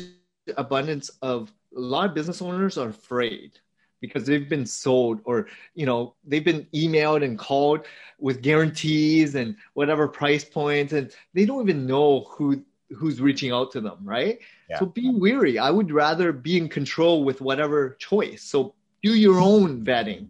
abundance 0.58 1.10
of 1.22 1.54
a 1.76 1.80
lot 1.80 2.10
of 2.10 2.16
business 2.16 2.42
owners 2.42 2.78
are 2.78 2.90
afraid 2.90 3.60
because 4.02 4.26
they've 4.26 4.50
been 4.50 4.66
sold 4.66 5.22
or 5.24 5.48
you 5.76 5.86
know 5.86 6.16
they've 6.26 6.44
been 6.44 6.68
emailed 6.74 7.24
and 7.24 7.38
called 7.40 7.86
with 8.20 8.42
guarantees 8.42 9.36
and 9.36 9.56
whatever 9.74 10.08
price 10.08 10.44
points 10.44 10.92
and 10.92 11.16
they 11.34 11.46
don't 11.46 11.62
even 11.62 11.86
know 11.86 12.26
who 12.32 12.62
who's 12.98 13.22
reaching 13.22 13.52
out 13.52 13.72
to 13.72 13.80
them 13.80 14.00
right? 14.04 14.40
Yeah. 14.70 14.80
so 14.80 14.86
be 14.86 15.10
weary 15.10 15.60
i 15.60 15.70
would 15.70 15.92
rather 15.92 16.34
be 16.34 16.58
in 16.58 16.68
control 16.68 17.24
with 17.24 17.40
whatever 17.40 17.96
choice. 18.00 18.44
So 18.44 18.74
do 19.04 19.16
your 19.16 19.40
own 19.40 19.84
vetting. 19.84 20.28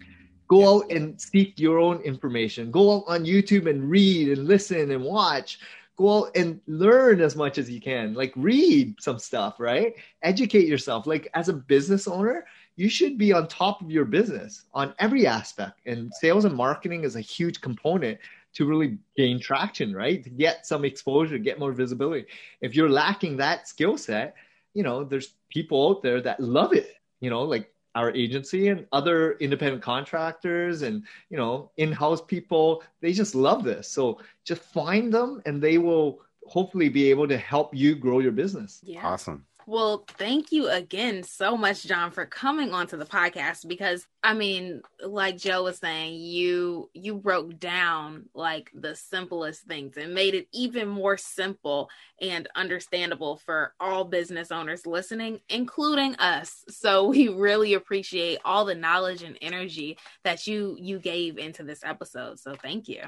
Go 0.48 0.78
out 0.78 0.92
and 0.92 1.20
seek 1.20 1.60
your 1.60 1.80
own 1.80 2.02
information. 2.02 2.72
Go 2.72 2.98
out 2.98 3.04
on 3.08 3.26
youtube 3.26 3.70
and 3.70 3.90
read 3.90 4.38
and 4.38 4.48
listen 4.48 4.92
and 4.92 5.04
watch. 5.04 5.60
Go 5.98 6.26
out 6.26 6.32
and 6.36 6.60
learn 6.68 7.22
as 7.22 7.36
much 7.36 7.58
as 7.58 7.70
you 7.70 7.80
can. 7.80 8.14
Like 8.14 8.34
read 8.36 8.96
some 9.00 9.20
stuff 9.20 9.60
right? 9.60 9.94
Educate 10.24 10.68
yourself. 10.68 11.08
Like 11.08 11.30
as 11.34 11.48
a 11.48 11.54
business 11.54 12.08
owner 12.08 12.46
you 12.82 12.90
should 12.90 13.16
be 13.16 13.32
on 13.32 13.48
top 13.48 13.80
of 13.82 13.92
your 13.92 14.06
business 14.06 14.64
on 14.74 14.96
every 14.98 15.28
aspect. 15.28 15.82
And 15.86 16.12
sales 16.16 16.46
and 16.46 16.56
marketing 16.56 17.04
is 17.04 17.16
a 17.16 17.22
huge 17.22 17.62
component 17.62 18.18
to 18.54 18.66
really 18.66 18.98
gain 19.16 19.40
traction, 19.40 19.94
right? 19.94 20.24
To 20.24 20.32
get 20.32 20.66
some 20.66 20.84
exposure, 20.84 21.38
get 21.38 21.60
more 21.60 21.74
visibility. 21.74 22.26
If 22.60 22.76
you're 22.76 22.90
lacking 22.90 23.38
that 23.38 23.68
skill 23.68 24.00
set, 24.00 24.34
you 24.74 24.82
know, 24.82 25.04
there's 25.04 25.36
people 25.50 25.90
out 25.90 26.02
there 26.02 26.22
that 26.22 26.40
love 26.40 26.74
it, 26.74 26.96
you 27.20 27.30
know, 27.30 27.44
like 27.44 27.72
our 27.94 28.10
agency 28.16 28.70
and 28.70 28.88
other 28.92 29.34
independent 29.34 29.84
contractors 29.84 30.82
and, 30.82 31.04
you 31.30 31.38
know, 31.38 31.70
in-house 31.78 32.22
people, 32.22 32.84
they 33.00 33.14
just 33.14 33.36
love 33.36 33.64
this. 33.64 33.88
So 33.88 34.20
just 34.44 34.64
find 34.64 35.14
them 35.14 35.40
and 35.46 35.62
they 35.62 35.78
will 35.78 36.22
hopefully 36.48 36.90
be 36.90 37.12
able 37.12 37.28
to 37.28 37.38
help 37.38 37.76
you 37.76 37.94
grow 37.94 38.20
your 38.20 38.32
business. 38.32 38.82
Yeah. 38.82 39.06
Awesome. 39.06 39.46
Well, 39.68 40.06
thank 40.18 40.52
you 40.52 40.68
again 40.70 41.24
so 41.24 41.56
much, 41.56 41.84
John, 41.84 42.12
for 42.12 42.26
coming 42.26 42.74
onto 42.74 42.98
the 42.98 43.06
podcast 43.06 43.68
because 43.68 44.08
I 44.24 44.34
mean, 44.34 44.82
like 45.06 45.38
Joe 45.38 45.64
was 45.64 45.78
saying, 45.78 46.16
you 46.16 46.90
you 46.94 47.16
broke 47.16 47.60
down 47.60 48.30
like 48.34 48.72
the 48.74 48.96
simplest 48.96 49.62
things 49.64 49.98
and 49.98 50.14
made 50.14 50.34
it 50.34 50.48
even 50.52 50.88
more 50.88 51.18
simple 51.18 51.90
and 52.20 52.48
understandable 52.56 53.38
for 53.38 53.74
all 53.80 54.04
business 54.04 54.52
owners 54.52 54.86
listening, 54.86 55.40
including 55.50 56.16
us. 56.16 56.64
So 56.70 57.08
we 57.10 57.28
really 57.28 57.76
appreciate 57.76 58.40
all 58.44 58.66
the 58.66 58.76
knowledge 58.76 59.24
and 59.24 59.38
energy 59.42 59.98
that 60.24 60.48
you 60.48 60.76
you 60.80 61.00
gave 61.00 61.38
into 61.38 61.64
this 61.64 61.82
episode. 61.84 62.40
So 62.40 62.56
thank 62.56 62.88
you. 62.88 63.04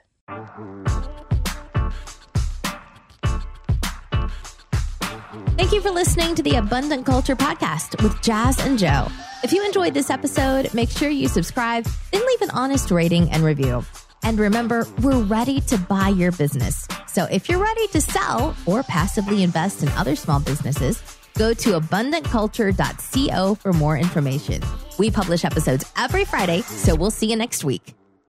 Thank 5.56 5.72
you 5.72 5.80
for 5.80 5.90
listening 5.90 6.34
to 6.34 6.42
the 6.42 6.56
Abundant 6.56 7.06
Culture 7.06 7.36
Podcast 7.36 8.02
with 8.02 8.20
Jazz 8.22 8.58
and 8.64 8.78
Joe. 8.78 9.06
If 9.42 9.52
you 9.52 9.64
enjoyed 9.64 9.94
this 9.94 10.10
episode, 10.10 10.72
make 10.74 10.90
sure 10.90 11.08
you 11.08 11.28
subscribe, 11.28 11.84
then 12.12 12.26
leave 12.26 12.42
an 12.42 12.50
honest 12.50 12.90
rating 12.90 13.30
and 13.30 13.42
review. 13.42 13.84
And 14.22 14.38
remember, 14.38 14.86
we're 15.02 15.22
ready 15.22 15.60
to 15.62 15.78
buy 15.78 16.08
your 16.08 16.32
business. 16.32 16.88
So 17.06 17.24
if 17.24 17.48
you're 17.48 17.62
ready 17.62 17.86
to 17.88 18.00
sell 18.00 18.56
or 18.66 18.82
passively 18.82 19.42
invest 19.42 19.82
in 19.82 19.88
other 19.90 20.16
small 20.16 20.40
businesses, 20.40 21.02
go 21.34 21.52
to 21.54 21.80
abundantculture.co 21.80 23.54
for 23.54 23.72
more 23.72 23.98
information. 23.98 24.62
We 24.98 25.10
publish 25.10 25.44
episodes 25.44 25.90
every 25.96 26.24
Friday, 26.24 26.62
so 26.62 26.94
we'll 26.94 27.10
see 27.10 27.30
you 27.30 27.36
next 27.36 27.64
week. 27.64 27.94